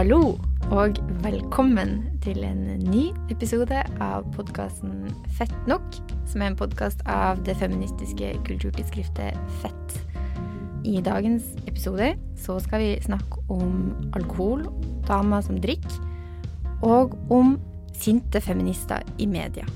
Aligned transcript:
Hallo 0.00 0.38
og 0.72 0.96
velkommen 1.20 1.90
til 2.24 2.38
en 2.48 2.62
ny 2.80 3.10
episode 3.28 3.82
av 4.00 4.24
podkasten 4.32 5.10
Fett 5.36 5.52
nok, 5.68 5.98
som 6.24 6.40
er 6.40 6.48
en 6.48 6.56
podkast 6.56 7.02
av 7.04 7.42
det 7.44 7.52
feministiske 7.60 8.30
kulturtidsskriftet 8.46 9.36
Fett. 9.60 9.98
I 10.88 11.02
dagens 11.04 11.50
episode 11.66 12.14
så 12.40 12.56
skal 12.64 12.80
vi 12.80 12.88
snakke 13.04 13.44
om 13.52 13.90
alkohol, 14.16 14.64
damer 15.04 15.44
som 15.44 15.60
drikker, 15.60 16.00
og 16.80 17.12
om 17.28 17.58
sinte 17.92 18.40
feminister 18.40 19.04
i 19.20 19.28
media. 19.28 19.68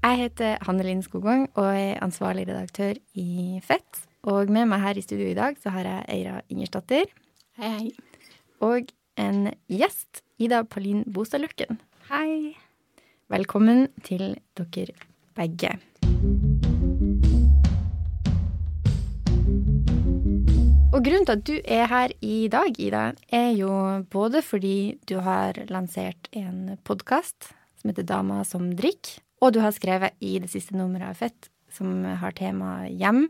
Jeg 0.00 0.16
heter 0.16 0.62
Hanne 0.64 0.80
Linn 0.80 1.02
Skogvang 1.04 1.42
og 1.60 1.66
er 1.76 1.98
ansvarlig 2.00 2.46
redaktør 2.48 2.96
i 3.20 3.58
Fett. 3.60 3.98
Og 4.24 4.48
med 4.48 4.64
meg 4.70 4.80
her 4.80 4.96
i 4.96 5.02
studio 5.04 5.26
i 5.28 5.36
dag 5.36 5.58
så 5.60 5.74
har 5.74 5.84
jeg 5.84 6.06
Eira 6.14 6.38
Ingersdatter. 6.48 7.04
Hei, 7.60 7.68
hei. 7.68 7.90
Og 8.64 8.88
en 9.20 9.50
gjest, 9.68 10.22
Ida 10.40 10.62
Palin 10.64 11.04
Bostadløkken. 11.04 11.76
Hei. 12.08 12.56
Velkommen 13.28 13.90
til 14.00 14.38
dere 14.56 14.96
begge. 15.36 15.76
Og 20.90 21.00
grunnen 21.04 21.28
til 21.28 21.36
at 21.36 21.48
du 21.52 21.56
er 21.60 21.88
her 21.92 22.18
i 22.24 22.46
dag, 22.48 22.72
Ida, 22.80 23.06
er 23.28 23.50
jo 23.52 23.72
både 24.08 24.40
fordi 24.40 24.96
du 25.04 25.18
har 25.20 25.60
lansert 25.68 26.32
en 26.32 26.78
podkast 26.88 27.52
som 27.80 27.92
heter 27.92 28.08
Dama 28.08 28.46
som 28.48 28.72
drikker, 28.72 29.20
og 29.40 29.54
du 29.54 29.60
har 29.64 29.74
skrevet 29.76 30.16
i 30.20 30.38
det 30.42 30.50
siste 30.52 30.76
nummeret 30.76 31.12
av 31.12 31.20
Fett, 31.20 31.50
som 31.72 32.04
har 32.04 32.36
tema 32.36 32.84
hjem. 32.88 33.26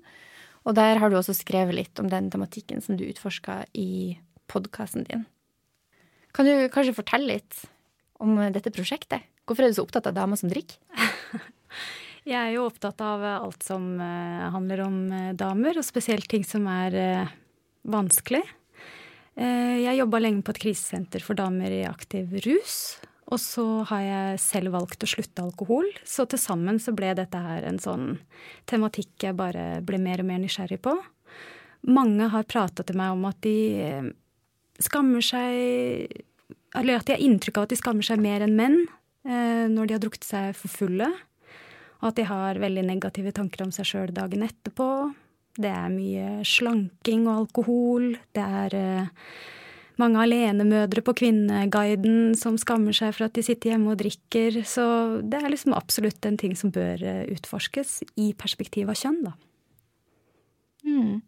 Og 0.69 0.77
der 0.77 1.01
har 1.01 1.11
du 1.11 1.17
også 1.19 1.37
skrevet 1.37 1.77
litt 1.77 2.01
om 2.03 2.11
den 2.11 2.29
tematikken 2.33 2.83
som 2.85 2.99
du 2.99 3.07
utforska 3.09 3.63
i 3.79 4.19
podkasten 4.51 5.07
din. 5.09 5.25
Kan 6.37 6.47
du 6.47 6.69
kanskje 6.73 6.97
fortelle 6.99 7.39
litt 7.39 7.63
om 8.23 8.37
dette 8.53 8.73
prosjektet? 8.75 9.25
Hvorfor 9.47 9.67
er 9.67 9.73
du 9.73 9.79
så 9.79 9.87
opptatt 9.87 10.07
av 10.11 10.17
damer 10.19 10.39
som 10.39 10.51
drikker? 10.53 10.79
Jeg 12.29 12.37
er 12.37 12.53
jo 12.55 12.67
opptatt 12.69 13.01
av 13.03 13.23
alt 13.25 13.65
som 13.65 13.95
eh, 13.97 14.49
handler 14.53 14.83
om 14.85 14.97
eh, 15.17 15.31
damer, 15.39 15.79
og 15.81 15.87
spesielt 15.87 16.29
ting 16.31 16.45
som 16.47 16.67
er 16.71 16.97
eh, 16.97 17.37
vanskelig. 17.89 18.43
Jeg 19.41 19.97
jobba 19.97 20.19
lenge 20.21 20.43
på 20.45 20.53
et 20.53 20.59
krisesenter 20.61 21.23
for 21.25 21.39
damer 21.39 21.73
i 21.73 21.85
aktiv 21.89 22.35
rus. 22.45 22.75
Og 23.31 23.39
så 23.39 23.65
har 23.87 24.03
jeg 24.03 24.41
selv 24.43 24.75
valgt 24.75 25.05
å 25.07 25.09
slutte 25.11 25.45
alkohol. 25.45 25.87
Så 26.03 26.27
til 26.31 26.41
sammen 26.43 26.81
så 26.83 26.95
ble 26.97 27.13
dette 27.15 27.39
her 27.39 27.67
en 27.69 27.79
sånn 27.83 28.17
tematikk 28.71 29.29
jeg 29.29 29.39
bare 29.39 29.79
ble 29.87 30.01
mer 30.03 30.25
og 30.25 30.31
mer 30.33 30.43
nysgjerrig 30.43 30.81
på. 30.83 30.97
Mange 31.89 32.27
har 32.33 32.49
prata 32.51 32.85
til 32.85 32.99
meg 32.99 33.15
om 33.15 33.23
at 33.31 33.39
de 33.47 33.57
eh, 33.81 34.11
skammer 34.83 35.25
seg 35.25 36.11
Eller 36.77 36.99
at 36.99 37.07
de 37.09 37.15
har 37.15 37.23
inntrykk 37.25 37.57
av 37.57 37.67
at 37.67 37.73
de 37.73 37.79
skammer 37.81 38.07
seg 38.07 38.21
mer 38.21 38.45
enn 38.45 38.53
menn 38.59 38.77
eh, 39.25 39.67
når 39.71 39.87
de 39.87 39.97
har 39.97 40.03
drukket 40.03 40.27
seg 40.27 40.53
for 40.59 40.73
fulle. 40.73 41.09
Og 42.01 42.11
at 42.11 42.19
de 42.19 42.27
har 42.29 42.61
veldig 42.61 42.85
negative 42.89 43.33
tanker 43.37 43.65
om 43.65 43.73
seg 43.75 43.89
sjøl 43.89 44.13
dagen 44.17 44.45
etterpå. 44.47 44.91
Det 45.61 45.71
er 45.71 45.91
mye 45.93 46.45
slanking 46.47 47.27
og 47.27 47.45
alkohol. 47.45 48.13
Det 48.35 48.45
er 48.45 48.77
eh, 48.79 49.09
mange 50.01 50.21
alenemødre 50.23 51.03
på 51.05 51.15
Kvinneguiden 51.21 52.35
som 52.39 52.57
skammer 52.61 52.97
seg 52.97 53.15
for 53.17 53.29
at 53.29 53.37
de 53.37 53.45
sitter 53.45 53.75
hjemme 53.75 53.93
og 53.93 54.01
drikker. 54.01 54.61
Så 54.67 54.85
det 55.23 55.41
er 55.41 55.53
liksom 55.53 55.77
absolutt 55.77 56.27
en 56.27 56.39
ting 56.41 56.57
som 56.59 56.73
bør 56.75 57.03
eh, 57.05 57.25
utforskes 57.35 58.01
i 58.21 58.33
perspektiv 58.39 58.91
av 58.93 58.99
kjønn, 59.01 59.23
da. 59.29 59.35
Mm. 60.87 61.21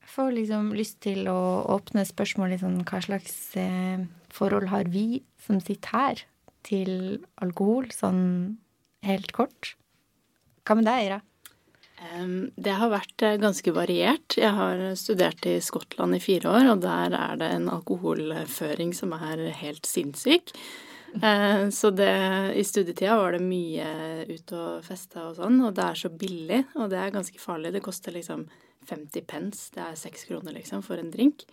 Jeg 0.00 0.10
får 0.10 0.32
liksom 0.34 0.72
lyst 0.74 0.98
til 1.04 1.28
å 1.30 1.38
åpne 1.76 2.02
spørsmålet 2.08 2.64
sånn 2.64 2.80
hva 2.88 3.02
slags 3.04 3.36
eh, 3.60 4.02
forhold 4.32 4.70
har 4.72 4.90
vi 4.90 5.22
som 5.44 5.60
sitter 5.62 5.94
her, 5.94 6.24
til 6.66 7.22
alkohol, 7.40 7.86
sånn 7.94 8.58
helt 9.06 9.30
kort? 9.32 9.74
Hva 10.66 10.76
med 10.76 10.88
deg, 10.88 11.06
Ira? 11.06 11.20
Det 12.00 12.72
har 12.80 12.92
vært 12.92 13.22
eh, 13.26 13.38
ganske 13.40 13.72
variert. 13.76 14.36
Jeg 14.40 14.54
har 14.56 14.80
studert 14.96 15.44
i 15.48 15.58
Skottland 15.60 16.16
i 16.16 16.22
fire 16.22 16.48
år, 16.48 16.70
og 16.72 16.84
der 16.84 17.16
er 17.16 17.40
det 17.40 17.50
en 17.52 17.68
alkoholføring 17.72 18.94
som 18.96 19.12
er 19.18 19.42
helt 19.60 19.88
sinnssyk. 19.88 20.54
Eh, 21.22 21.68
så 21.74 21.90
det, 21.90 22.10
i 22.56 22.64
studietida 22.64 23.18
var 23.20 23.36
det 23.36 23.42
mye 23.44 23.86
ut 24.30 24.52
og 24.56 24.84
feste 24.86 25.20
og 25.22 25.36
sånn, 25.40 25.58
og 25.66 25.74
det 25.76 25.86
er 25.86 25.98
så 25.98 26.10
billig, 26.22 26.62
og 26.78 26.90
det 26.92 27.00
er 27.02 27.14
ganske 27.14 27.42
farlig. 27.42 27.74
Det 27.74 27.84
koster 27.84 28.16
liksom 28.16 28.46
50 28.88 29.26
pence, 29.28 29.68
det 29.74 29.84
er 29.84 29.98
seks 29.98 30.24
kroner 30.30 30.56
liksom 30.56 30.84
for 30.86 31.00
en 31.00 31.12
drink. 31.12 31.44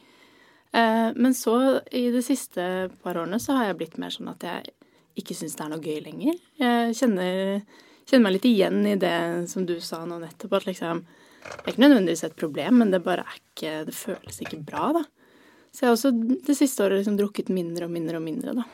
Eh, 0.72 1.10
men 1.16 1.36
så 1.36 1.82
i 1.92 2.08
de 2.14 2.24
siste 2.24 2.88
par 3.04 3.20
årene 3.20 3.40
så 3.44 3.58
har 3.58 3.72
jeg 3.72 3.82
blitt 3.82 4.00
mer 4.02 4.14
sånn 4.14 4.32
at 4.32 4.48
jeg 4.48 4.72
ikke 5.18 5.36
syns 5.36 5.58
det 5.58 5.66
er 5.66 5.74
noe 5.74 5.84
gøy 5.84 6.00
lenger. 6.06 6.40
Jeg 6.62 6.98
kjenner 7.00 7.62
kjenner 8.08 8.28
meg 8.28 8.38
litt 8.38 8.48
igjen 8.50 8.82
i 8.88 8.96
det 9.00 9.18
som 9.52 9.66
du 9.68 9.78
sa 9.84 10.04
nå 10.08 10.20
nettopp, 10.24 10.58
at 10.60 10.68
liksom 10.70 11.06
Det 11.48 11.64
er 11.64 11.72
ikke 11.72 11.84
nødvendigvis 11.84 12.24
et 12.28 12.36
problem, 12.36 12.82
men 12.82 12.92
det 12.92 13.04
bare 13.06 13.24
er 13.24 13.38
ikke 13.40 13.86
Det 13.88 13.96
føles 13.96 14.42
ikke 14.44 14.64
bra, 14.68 14.92
da. 14.98 15.04
Så 15.72 15.84
jeg 15.84 15.90
har 15.90 15.96
også 15.96 16.12
det 16.48 16.56
siste 16.58 16.84
året 16.84 17.02
liksom 17.02 17.18
drukket 17.20 17.52
mindre 17.54 17.86
og 17.86 17.94
mindre 17.94 18.18
og 18.18 18.24
mindre, 18.26 18.56
da. 18.58 18.66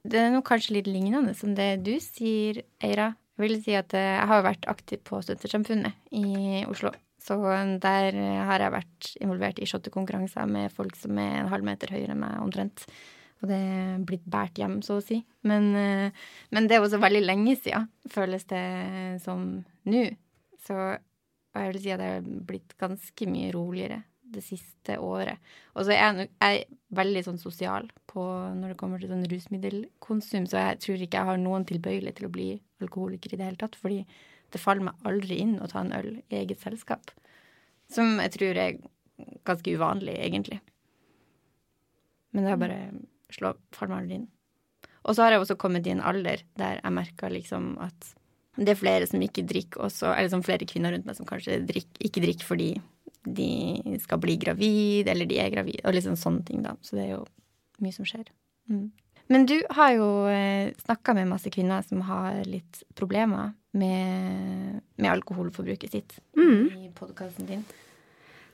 Det 0.00 0.18
er 0.20 0.30
noe 0.32 0.44
kanskje 0.44 0.78
litt 0.78 0.88
lignende 0.88 1.34
som 1.36 1.54
det 1.56 1.82
du 1.84 1.94
sier, 2.00 2.62
Eira. 2.82 3.12
Jeg 3.36 3.44
vil 3.46 3.62
si 3.64 3.76
at 3.76 3.94
eh, 3.96 4.16
jeg 4.18 4.28
har 4.28 4.42
vært 4.44 4.66
aktiv 4.68 5.00
på 5.04 5.20
Studentersamfunnet 5.24 6.12
i 6.16 6.64
Oslo. 6.68 6.92
Så 7.20 7.36
der 7.82 8.16
har 8.48 8.64
jeg 8.64 8.72
vært 8.72 9.08
involvert 9.20 9.60
i 9.60 9.68
shottekonkurranser 9.68 10.48
med 10.48 10.72
folk 10.72 10.96
som 10.96 11.18
er 11.20 11.42
en 11.42 11.50
halv 11.52 11.66
meter 11.68 11.92
høyere 11.92 12.14
enn 12.14 12.22
meg, 12.22 12.38
omtrent. 12.40 12.86
Og 13.40 13.48
det 13.48 13.56
er 13.56 14.02
blitt 14.04 14.26
båret 14.28 14.58
hjem, 14.60 14.80
så 14.84 14.98
å 14.98 15.04
si. 15.04 15.22
Men, 15.48 15.70
eh, 15.76 16.12
men, 16.52 16.68
det 16.68 16.76
er 16.76 16.84
også 16.84 17.00
veldig 17.00 17.22
lenge 17.24 17.56
siden, 17.56 17.88
føles 18.12 18.44
det 18.50 18.66
som 19.24 19.64
nå. 19.88 20.04
Så 20.60 20.76
jeg 21.56 21.72
vil 21.72 21.80
si 21.80 21.92
at 21.94 22.02
det 22.02 22.10
er 22.18 22.28
blitt 22.46 22.76
ganske 22.80 23.28
mye 23.30 23.52
roligere 23.54 24.02
det 24.30 24.42
siste 24.46 24.98
året. 25.02 25.40
Og 25.74 25.86
så 25.86 25.94
er 25.94 26.02
jeg, 26.02 26.28
jeg 26.38 26.60
er 26.60 26.76
veldig 27.00 27.22
sånn 27.26 27.40
sosial 27.40 27.88
på 28.10 28.22
når 28.54 28.72
det 28.72 28.78
kommer 28.78 29.00
til 29.02 29.10
sånn 29.10 29.26
rusmiddelkonsum, 29.30 30.46
så 30.46 30.60
jeg 30.60 30.82
tror 30.84 31.02
ikke 31.02 31.18
jeg 31.18 31.30
har 31.30 31.40
noen 31.40 31.66
tilbøyelighet 31.66 32.20
til 32.20 32.28
å 32.28 32.34
bli 32.34 32.50
alkoholiker 32.84 33.34
i 33.34 33.40
det 33.40 33.48
hele 33.48 33.60
tatt, 33.60 33.78
fordi 33.78 34.04
det 34.50 34.62
faller 34.62 34.90
meg 34.90 35.06
aldri 35.08 35.40
inn 35.42 35.58
å 35.62 35.68
ta 35.70 35.82
en 35.82 35.94
øl 35.96 36.12
i 36.20 36.40
eget 36.42 36.62
selskap. 36.62 37.10
Som 37.90 38.18
jeg 38.22 38.34
tror 38.36 38.60
er 38.60 38.78
ganske 39.48 39.74
uvanlig, 39.74 40.14
egentlig. 40.22 40.60
Men 42.30 42.46
det 42.46 42.52
har 42.52 42.60
bare 42.62 42.80
slå 43.36 43.54
fallmalen 43.76 44.12
din. 44.12 44.28
Og 45.08 45.16
så 45.16 45.24
har 45.24 45.34
jeg 45.34 45.44
også 45.44 45.58
kommet 45.60 45.86
i 45.88 45.94
en 45.94 46.02
alder 46.04 46.42
der 46.60 46.80
jeg 46.80 46.96
merker 46.96 47.32
liksom 47.32 47.74
at 47.80 48.14
det 48.60 48.74
er 48.74 48.80
flere 48.80 49.06
som 49.08 49.22
ikke 49.22 49.46
drikker 49.48 49.80
også, 49.86 50.10
eller 50.12 50.28
som 50.32 50.42
flere 50.44 50.66
kvinner 50.68 50.92
rundt 50.92 51.06
meg 51.08 51.16
som 51.16 51.28
kanskje 51.28 51.62
drikker, 51.68 52.02
ikke 52.04 52.22
drikker 52.24 52.48
fordi 52.48 52.70
de 53.24 53.98
skal 54.02 54.20
bli 54.20 54.34
gravid, 54.40 55.08
eller 55.08 55.28
de 55.28 55.38
er 55.40 55.52
gravid, 55.52 55.80
og 55.84 55.94
liksom 55.94 56.16
sånne 56.18 56.44
ting, 56.48 56.64
da. 56.64 56.74
Så 56.84 56.96
det 56.96 57.06
er 57.06 57.12
jo 57.14 57.22
mye 57.84 57.94
som 57.94 58.08
skjer. 58.08 58.26
Mm. 58.68 58.90
Men 59.30 59.46
du 59.46 59.56
har 59.76 59.92
jo 59.94 60.08
eh, 60.32 60.72
snakka 60.82 61.14
med 61.14 61.30
masse 61.30 61.52
kvinner 61.54 61.84
som 61.86 62.02
har 62.08 62.40
litt 62.48 62.82
problemer 62.98 63.52
med, 63.76 64.80
med 64.96 65.10
alkoholforbruket 65.12 65.92
sitt 65.94 66.16
mm. 66.36 66.64
i 66.80 66.90
podkasten 66.96 67.46
din. 67.46 67.62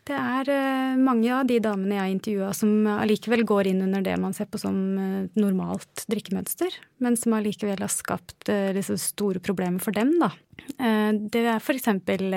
Det 0.06 0.14
er 0.14 0.50
eh, 0.54 0.98
mange 1.02 1.30
av 1.34 1.48
de 1.48 1.56
damene 1.62 1.96
jeg 1.98 2.14
intervjua 2.14 2.52
som 2.54 2.86
allikevel 2.92 3.42
går 3.48 3.72
inn 3.72 3.82
under 3.88 4.04
det 4.06 4.14
man 4.22 4.36
ser 4.36 4.46
på 4.50 4.60
som 4.62 4.76
eh, 5.02 5.24
normalt 5.38 6.04
drikkemønster, 6.10 6.76
men 7.02 7.18
som 7.18 7.34
allikevel 7.34 7.82
har 7.82 7.90
skapt 7.90 8.46
liksom 8.46 9.00
store 9.02 9.42
problemer 9.42 9.82
for 9.82 9.96
dem, 9.96 10.14
da. 10.22 10.30
Det 10.76 11.42
er 11.42 11.58
for 11.62 11.76
eksempel 11.76 12.32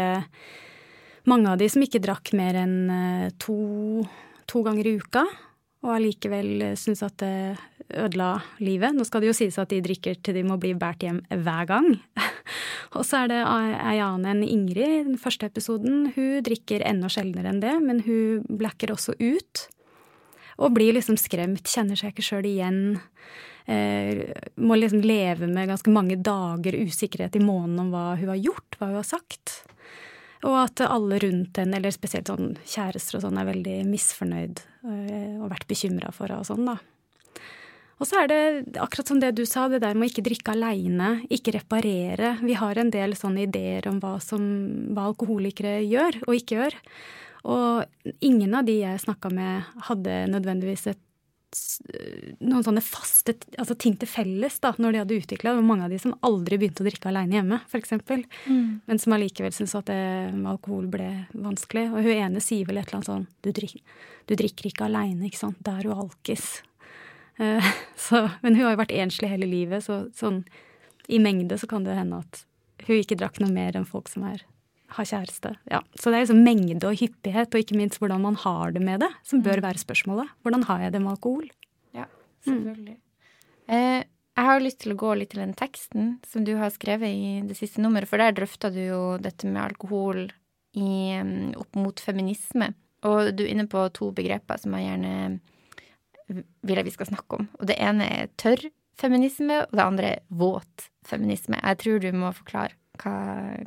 mange 1.30 1.52
av 1.52 1.60
de 1.62 1.70
som 1.72 1.82
ikke 1.82 2.02
drakk 2.04 2.34
mer 2.38 2.58
enn 2.60 2.76
to, 3.42 3.56
to 4.50 4.62
ganger 4.66 4.90
i 4.90 4.98
uka, 5.00 5.24
og 5.86 5.94
allikevel 5.96 6.74
syns 6.80 7.02
at 7.06 7.22
det 7.22 7.58
ødela 7.90 8.42
livet. 8.62 8.94
Nå 8.96 9.06
skal 9.08 9.24
det 9.24 9.32
jo 9.32 9.38
sies 9.38 9.58
at 9.62 9.72
de 9.72 9.82
drikker 9.84 10.20
til 10.22 10.36
de 10.36 10.44
må 10.46 10.60
bli 10.62 10.74
båret 10.78 11.06
hjem 11.06 11.22
hver 11.30 11.70
gang. 11.70 11.90
og 12.98 13.06
så 13.08 13.24
er 13.24 13.32
det 13.32 13.40
ei 13.42 13.98
annen 14.04 14.28
enn 14.30 14.44
Ingrid, 14.46 15.08
den 15.08 15.20
første 15.22 15.50
episoden. 15.50 16.10
Hun 16.16 16.44
drikker 16.46 16.86
enda 16.86 17.10
sjeldnere 17.12 17.54
enn 17.54 17.64
det, 17.64 17.76
men 17.84 18.04
hun 18.06 18.46
blacker 18.60 18.94
også 18.94 19.16
ut. 19.20 19.66
Og 20.60 20.76
blir 20.76 20.98
liksom 20.98 21.18
skremt, 21.20 21.64
kjenner 21.72 22.00
seg 22.00 22.12
ikke 22.12 22.28
sjøl 22.28 22.50
igjen. 22.50 22.82
Eh, 23.70 24.26
må 24.60 24.76
liksom 24.76 25.04
leve 25.06 25.48
med 25.48 25.70
ganske 25.72 25.92
mange 25.94 26.20
dager 26.20 26.76
usikkerhet 26.76 27.38
i 27.40 27.44
måneden 27.44 27.86
om 27.86 27.92
hva 27.94 28.06
hun 28.20 28.34
har 28.34 28.42
gjort, 28.42 28.76
hva 28.76 28.92
hun 28.92 29.00
har 29.00 29.08
sagt. 29.08 29.62
Og 30.48 30.56
at 30.56 30.84
alle 30.86 31.18
rundt 31.20 31.58
henne, 31.60 31.80
eller 31.80 31.92
spesielt 31.92 32.30
sånn 32.32 32.54
kjærester 32.64 33.18
og 33.20 33.26
sånn, 33.26 33.40
er 33.42 33.50
veldig 33.50 33.76
misfornøyd 33.90 34.62
eh, 34.88 35.36
og 35.42 35.50
vært 35.52 35.68
bekymra 35.68 36.14
for 36.16 36.32
henne 36.32 36.46
og 36.46 36.48
sånn, 36.48 36.70
da. 36.70 36.78
Og 38.00 38.08
så 38.08 38.22
er 38.22 38.30
det 38.32 38.80
akkurat 38.80 39.10
som 39.12 39.20
det 39.20 39.34
du 39.36 39.44
sa, 39.44 39.66
det 39.68 39.82
der 39.84 39.98
med 39.98 40.08
å 40.08 40.12
ikke 40.14 40.24
drikke 40.24 40.54
aleine, 40.56 41.10
ikke 41.28 41.58
reparere. 41.58 42.38
Vi 42.40 42.56
har 42.56 42.80
en 42.80 42.92
del 42.94 43.16
sånne 43.20 43.44
ideer 43.44 43.90
om 43.92 44.00
hva, 44.00 44.14
som, 44.24 44.46
hva 44.96 45.10
alkoholikere 45.10 45.82
gjør 45.84 46.22
og 46.24 46.38
ikke 46.38 46.62
gjør. 46.62 46.78
Og 47.52 48.16
ingen 48.24 48.56
av 48.56 48.68
de 48.68 48.78
jeg 48.80 49.04
snakka 49.04 49.32
med, 49.36 49.68
hadde 49.90 50.16
nødvendigvis 50.32 50.88
et 50.94 51.04
noen 52.40 52.64
sånne 52.66 52.82
faste 52.84 53.34
altså 53.58 53.76
ting 53.80 53.96
til 53.98 54.10
felles 54.10 54.60
da, 54.62 54.72
når 54.78 54.94
de 54.94 55.02
hadde 55.02 55.18
utvikla. 55.24 55.54
Det 55.54 55.62
var 55.62 55.68
mange 55.70 55.88
av 55.88 55.94
de 55.94 56.00
som 56.02 56.16
aldri 56.26 56.60
begynte 56.62 56.84
å 56.84 56.88
drikke 56.88 57.10
aleine 57.10 57.40
hjemme, 57.40 57.60
f.eks. 57.66 57.96
Mm. 58.46 58.68
Men 58.86 59.02
som 59.02 59.16
allikevel 59.16 59.56
syntes 59.56 59.78
at 59.80 59.90
det 59.90 60.00
med 60.36 60.52
alkohol 60.54 60.88
ble 60.92 61.10
vanskelig. 61.34 61.88
Og 61.94 62.06
hun 62.06 62.14
ene 62.14 62.44
sier 62.44 62.70
vel 62.70 62.82
et 62.82 62.90
eller 62.90 63.00
annet 63.00 63.12
sånn 63.12 63.28
Du, 63.46 63.52
drikker, 63.56 63.82
du 64.30 64.36
drikker 64.40 64.70
ikke 64.70 64.88
aleine, 64.90 65.26
ikke 65.30 65.42
sant. 65.42 65.60
Da 65.66 65.80
er 65.80 65.90
du 65.90 65.96
alkis. 65.96 66.62
Uh, 67.42 67.72
så, 68.08 68.28
men 68.44 68.60
hun 68.60 68.68
har 68.68 68.76
jo 68.76 68.84
vært 68.84 68.96
enslig 69.00 69.32
hele 69.34 69.50
livet, 69.50 69.86
så 69.88 70.06
sånn 70.18 70.44
i 71.10 71.18
mengde 71.22 71.58
så 71.58 71.66
kan 71.70 71.88
det 71.88 71.98
hende 71.98 72.22
at 72.22 72.44
hun 72.86 73.00
ikke 73.00 73.18
drakk 73.18 73.40
noe 73.42 73.50
mer 73.52 73.76
enn 73.76 73.88
folk 73.90 74.12
som 74.12 74.28
er 74.30 74.46
har 74.96 75.08
kjæreste. 75.08 75.54
Ja. 75.72 75.82
Så 75.96 76.10
det 76.10 76.20
er 76.20 76.26
liksom 76.26 76.44
mengde 76.46 76.90
og 76.90 76.98
hyppighet, 77.00 77.54
og 77.54 77.64
ikke 77.64 77.78
minst 77.78 78.00
hvordan 78.02 78.24
man 78.26 78.38
har 78.42 78.74
det 78.76 78.82
med 78.84 79.04
det, 79.04 79.10
som 79.28 79.44
bør 79.46 79.62
mm. 79.62 79.66
være 79.68 79.84
spørsmålet. 79.84 80.32
Hvordan 80.44 80.66
har 80.70 80.86
jeg 80.86 80.96
det 80.96 81.02
med 81.04 81.14
alkohol? 81.14 81.50
Ja, 81.96 82.08
selvfølgelig. 82.48 82.98
Mm. 82.98 83.76
Eh, 83.76 84.02
jeg 84.40 84.48
har 84.48 84.62
lyst 84.64 84.80
til 84.84 84.96
å 84.96 85.00
gå 85.00 85.14
litt 85.20 85.34
til 85.34 85.44
den 85.44 85.56
teksten 85.58 86.12
som 86.28 86.46
du 86.48 86.54
har 86.60 86.72
skrevet 86.72 87.12
i 87.12 87.32
det 87.46 87.58
siste 87.60 87.84
nummeret, 87.84 88.08
for 88.10 88.22
der 88.22 88.36
drøfta 88.38 88.72
du 88.72 88.80
jo 88.80 89.02
dette 89.22 89.50
med 89.50 89.62
alkohol 89.66 90.30
i, 90.80 91.20
opp 91.60 91.80
mot 91.80 92.00
feminisme. 92.00 92.72
Og 93.08 93.34
du 93.36 93.44
er 93.46 93.54
inne 93.54 93.68
på 93.72 93.84
to 93.96 94.10
begreper 94.16 94.60
som 94.62 94.76
jeg 94.76 94.88
gjerne 94.88 95.14
vil 96.30 96.80
at 96.80 96.88
vi 96.88 96.94
skal 96.94 97.10
snakke 97.10 97.40
om. 97.40 97.48
Og 97.60 97.68
det 97.70 97.78
ene 97.82 98.08
er 98.08 98.32
tørr 98.40 98.64
feminisme, 99.00 99.64
og 99.66 99.76
det 99.76 99.86
andre 99.86 100.12
er 100.16 100.24
våt 100.30 100.90
feminisme. 101.08 101.60
Jeg 101.60 101.80
tror 101.84 102.02
du 102.04 102.10
må 102.16 102.32
forklare 102.36 102.76
hva, 103.00 103.16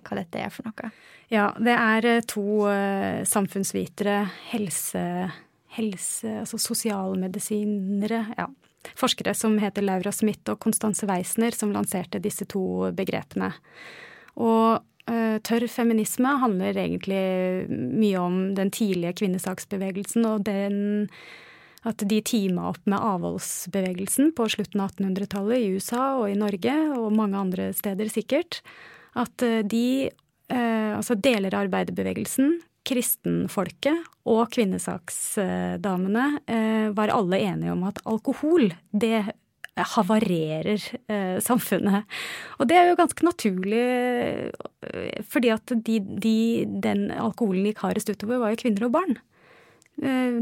hva, 0.02 0.18
dette 0.18 0.40
er 0.40 0.52
for 0.52 0.68
noe. 0.68 0.92
Ja, 1.32 1.48
det 1.56 1.74
er 1.74 2.08
eh, 2.08 2.24
to 2.28 2.44
uh, 2.68 3.22
samfunnsvitere, 3.28 4.18
helse, 4.52 5.02
helse, 5.76 6.36
altså 6.42 6.60
sosialmedisinere, 6.60 8.22
ja, 8.36 8.48
forskere 8.98 9.34
som 9.38 9.56
heter 9.62 9.86
Laura 9.86 10.12
Smith 10.14 10.52
og 10.52 10.60
Constanze 10.62 11.08
Weisner, 11.08 11.54
som 11.56 11.72
lanserte 11.74 12.20
disse 12.22 12.46
to 12.50 12.92
begrepene. 12.96 13.52
Og 14.36 14.82
uh, 14.82 15.38
tørr 15.46 15.68
feminisme 15.70 16.36
handler 16.42 16.82
egentlig 16.84 17.22
mye 17.70 18.18
om 18.20 18.42
den 18.58 18.72
tidlige 18.74 19.16
kvinnesaksbevegelsen 19.22 20.28
og 20.28 20.44
den 20.48 21.08
at 21.88 22.02
de 22.06 22.20
teama 22.22 22.68
opp 22.70 22.84
med 22.86 23.02
avholdsbevegelsen 23.02 24.30
på 24.38 24.46
slutten 24.54 24.84
av 24.84 24.92
1800-tallet 24.94 25.64
i 25.64 25.70
USA 25.74 26.12
og 26.20 26.28
i 26.30 26.38
Norge, 26.38 26.74
og 26.94 27.14
mange 27.16 27.40
andre 27.40 27.72
steder 27.74 28.10
sikkert 28.12 28.60
at 29.18 29.44
eh, 29.44 29.60
de, 29.66 30.10
eh, 30.52 30.92
altså 30.96 31.16
deler 31.18 31.54
av 31.54 31.66
arbeiderbevegelsen, 31.66 32.56
kristenfolket 32.88 34.08
og 34.26 34.48
kvinnesaksdamene 34.54 36.26
eh, 36.50 36.88
var 36.96 37.12
alle 37.14 37.38
enige 37.44 37.74
om 37.74 37.84
at 37.86 38.02
alkohol, 38.08 38.72
det 38.90 39.28
havarerer 39.72 40.82
samfunnet. 41.40 42.04
Og 42.60 42.66
det 42.68 42.76
er 42.76 42.90
jo 42.90 42.96
ganske 42.98 43.24
naturlig, 43.24 43.84
fordi 45.32 45.48
at 45.54 45.72
de, 45.86 45.94
de, 46.20 46.34
den 46.84 47.06
alkoholen 47.08 47.70
gikk 47.70 47.80
hardest 47.80 48.12
utover, 48.12 48.42
var 48.42 48.52
jo 48.52 48.58
kvinner 48.60 48.84
og 48.84 48.92
barn. 48.98 49.16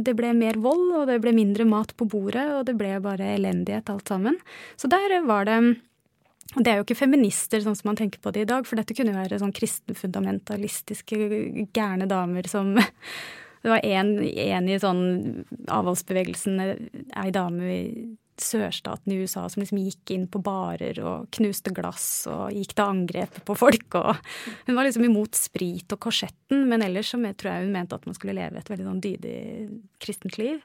Det 0.02 0.16
ble 0.18 0.32
mer 0.34 0.58
vold, 0.58 0.82
og 0.98 1.06
det 1.12 1.20
ble 1.22 1.30
mindre 1.36 1.68
mat 1.70 1.94
på 1.94 2.08
bordet, 2.10 2.42
og 2.56 2.66
det 2.66 2.74
ble 2.80 2.96
bare 3.04 3.36
elendighet 3.36 3.94
alt 3.94 4.10
sammen. 4.10 4.40
Så 4.74 4.90
der 4.90 5.14
var 5.30 5.46
det 5.46 5.60
det 6.58 6.70
er 6.70 6.80
jo 6.80 6.86
ikke 6.86 6.98
feminister 6.98 7.62
sånn 7.62 7.76
som 7.78 7.92
man 7.92 7.98
tenker 8.00 8.22
på 8.22 8.32
det 8.34 8.42
i 8.42 8.48
dag, 8.50 8.66
for 8.66 8.80
dette 8.80 8.96
kunne 8.96 9.12
jo 9.12 9.20
være 9.20 9.38
sånn 9.38 9.54
kristenfundamentalistiske, 9.54 11.18
gærne 11.76 12.10
damer 12.10 12.50
som 12.50 12.74
Det 13.60 13.68
var 13.68 13.84
en 13.84 14.68
i 14.72 14.76
sånn 14.80 15.00
avholdsbevegelsen, 15.68 16.60
ei 17.20 17.32
dame 17.34 17.66
i 17.68 17.82
sørstaten 18.40 19.12
i 19.12 19.18
USA 19.20 19.42
som 19.52 19.60
liksom 19.60 19.82
gikk 19.82 20.12
inn 20.14 20.26
på 20.30 20.40
barer 20.40 20.96
og 21.04 21.28
knuste 21.36 21.72
glass 21.76 22.24
og 22.30 22.54
gikk 22.56 22.72
til 22.72 22.86
angrep 22.86 23.36
på 23.44 23.56
folk. 23.58 23.98
Og 24.00 24.14
hun 24.66 24.78
var 24.78 24.88
liksom 24.88 25.04
imot 25.06 25.36
sprit 25.38 25.92
og 25.92 26.00
korsetten, 26.06 26.64
men 26.70 26.84
ellers 26.86 27.12
så 27.12 27.20
tror 27.20 27.52
jeg 27.52 27.66
hun 27.66 27.76
mente 27.76 27.98
at 27.98 28.08
man 28.08 28.16
skulle 28.16 28.38
leve 28.38 28.60
et 28.60 28.72
veldig 28.72 28.88
sånn 28.88 29.04
dydig 29.04 29.36
kristent 30.02 30.40
liv. 30.40 30.64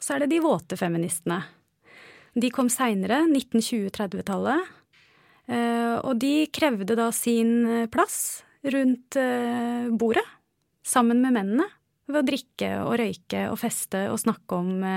Så 0.00 0.16
er 0.16 0.24
det 0.24 0.32
de 0.34 0.42
våte 0.44 0.80
feministene. 0.80 1.42
De 2.36 2.50
kom 2.52 2.68
seinere, 2.72 3.22
1920-30-tallet. 3.28 4.75
Eh, 5.46 5.96
og 6.02 6.18
de 6.18 6.46
krevde 6.54 6.96
da 6.98 7.10
sin 7.14 7.60
eh, 7.70 7.90
plass 7.90 8.42
rundt 8.66 9.18
eh, 9.20 9.86
bordet, 9.94 10.24
sammen 10.86 11.20
med 11.22 11.36
mennene, 11.36 11.68
ved 12.06 12.22
å 12.22 12.26
drikke 12.26 12.70
og 12.86 12.96
røyke 13.00 13.46
og 13.50 13.60
feste 13.60 14.06
og 14.12 14.20
snakke 14.22 14.58
om 14.62 14.88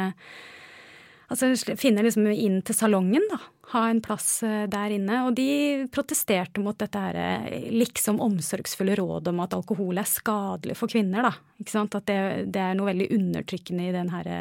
Altså 1.30 1.51
finne 1.78 2.01
liksom 2.01 2.25
inn 2.31 2.56
til 2.66 2.74
salongen, 2.74 3.22
da. 3.30 3.38
Ha 3.69 3.84
en 3.92 4.00
plass 4.01 4.40
der 4.42 4.96
inne. 4.96 5.19
Og 5.28 5.36
de 5.38 5.86
protesterte 5.94 6.57
mot 6.57 6.74
dette 6.81 7.04
her 7.04 7.69
liksom 7.69 8.18
omsorgsfulle 8.25 8.95
rådet 8.98 9.30
om 9.30 9.44
at 9.44 9.54
alkohol 9.54 10.02
er 10.02 10.10
skadelig 10.10 10.80
for 10.80 10.90
kvinner, 10.90 11.28
da. 11.28 11.36
Ikke 11.62 11.75
sant? 11.75 12.00
At 12.00 12.10
det, 12.10 12.18
det 12.50 12.63
er 12.63 12.74
noe 12.80 12.90
veldig 12.90 13.12
undertrykkende 13.19 13.86
i 13.86 13.94
den 13.94 14.10
herre 14.10 14.40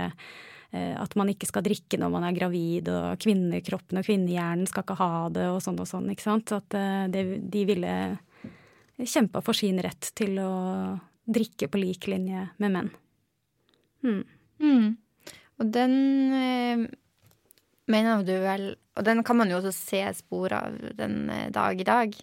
at 0.77 1.15
man 1.17 1.31
ikke 1.33 1.49
skal 1.49 1.65
drikke 1.65 1.97
når 2.01 2.11
man 2.13 2.27
er 2.29 2.37
gravid, 2.37 2.91
og 2.93 3.21
kvinnekroppen 3.23 4.01
og 4.01 4.05
kvinnehjernen 4.05 4.69
skal 4.69 4.85
ikke 4.85 4.99
ha 5.01 5.13
det, 5.33 5.47
og 5.49 5.63
sånn 5.65 5.81
og 5.81 5.89
sånn. 5.89 6.11
ikke 6.13 6.27
sant? 6.27 6.53
At 6.53 6.77
eh, 6.77 7.07
det, 7.13 7.25
de 7.49 7.65
ville 7.69 7.93
kjempa 8.99 9.43
for 9.45 9.57
sin 9.57 9.81
rett 9.83 10.11
til 10.19 10.39
å 10.43 10.53
drikke 11.29 11.69
på 11.71 11.81
lik 11.81 12.09
linje 12.11 12.49
med 12.61 12.75
menn. 12.75 12.91
Hmm. 14.05 14.25
Mm. 14.63 14.89
Og 15.59 15.71
den 15.75 15.95
eh, 16.35 16.87
mener 17.91 18.23
du 18.27 18.33
vel 18.43 18.65
Og 18.99 19.05
den 19.07 19.23
kan 19.27 19.39
man 19.39 19.51
jo 19.51 19.59
også 19.59 19.73
se 19.75 20.01
spor 20.19 20.55
av 20.55 20.75
den 20.99 21.29
eh, 21.31 21.51
dag 21.55 21.81
i 21.81 21.87
dag, 21.87 22.15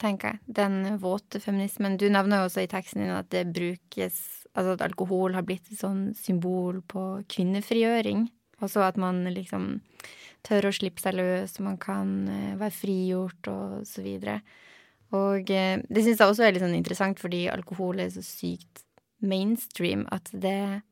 tenker 0.00 0.34
jeg. 0.34 0.40
Den 0.60 0.98
våte 1.00 1.40
feminismen. 1.40 1.96
Du 2.00 2.08
nevner 2.12 2.42
jo 2.42 2.50
også 2.50 2.64
i 2.64 2.70
teksten 2.70 3.04
din 3.04 3.14
at 3.16 3.30
det 3.32 3.46
brukes 3.52 4.39
Altså 4.60 4.76
at 4.76 4.84
alkohol 4.84 5.32
har 5.32 5.46
blitt 5.48 5.70
et 5.72 5.80
sånn 5.80 6.10
symbol 6.18 6.82
på 6.90 7.04
kvinnefrigjøring. 7.32 8.26
Også 8.60 8.82
at 8.84 8.98
man 9.00 9.22
liksom 9.32 9.78
tør 10.44 10.68
å 10.68 10.74
slippe 10.74 11.00
seg 11.00 11.16
løs, 11.16 11.56
man 11.64 11.78
kan 11.80 12.12
uh, 12.28 12.58
være 12.60 12.76
frigjort 12.76 13.48
og 13.52 13.80
så 13.88 14.04
videre. 14.04 14.40
Og 15.16 15.48
uh, 15.48 15.80
det 15.80 16.04
syns 16.04 16.20
jeg 16.20 16.28
også 16.28 16.44
er 16.44 16.54
litt 16.54 16.64
sånn 16.64 16.76
interessant, 16.76 17.20
fordi 17.20 17.46
alkohol 17.52 18.02
er 18.04 18.12
så 18.12 18.24
sykt 18.24 18.84
mainstream 19.20 20.06
at 20.14 20.30
det 20.32 20.82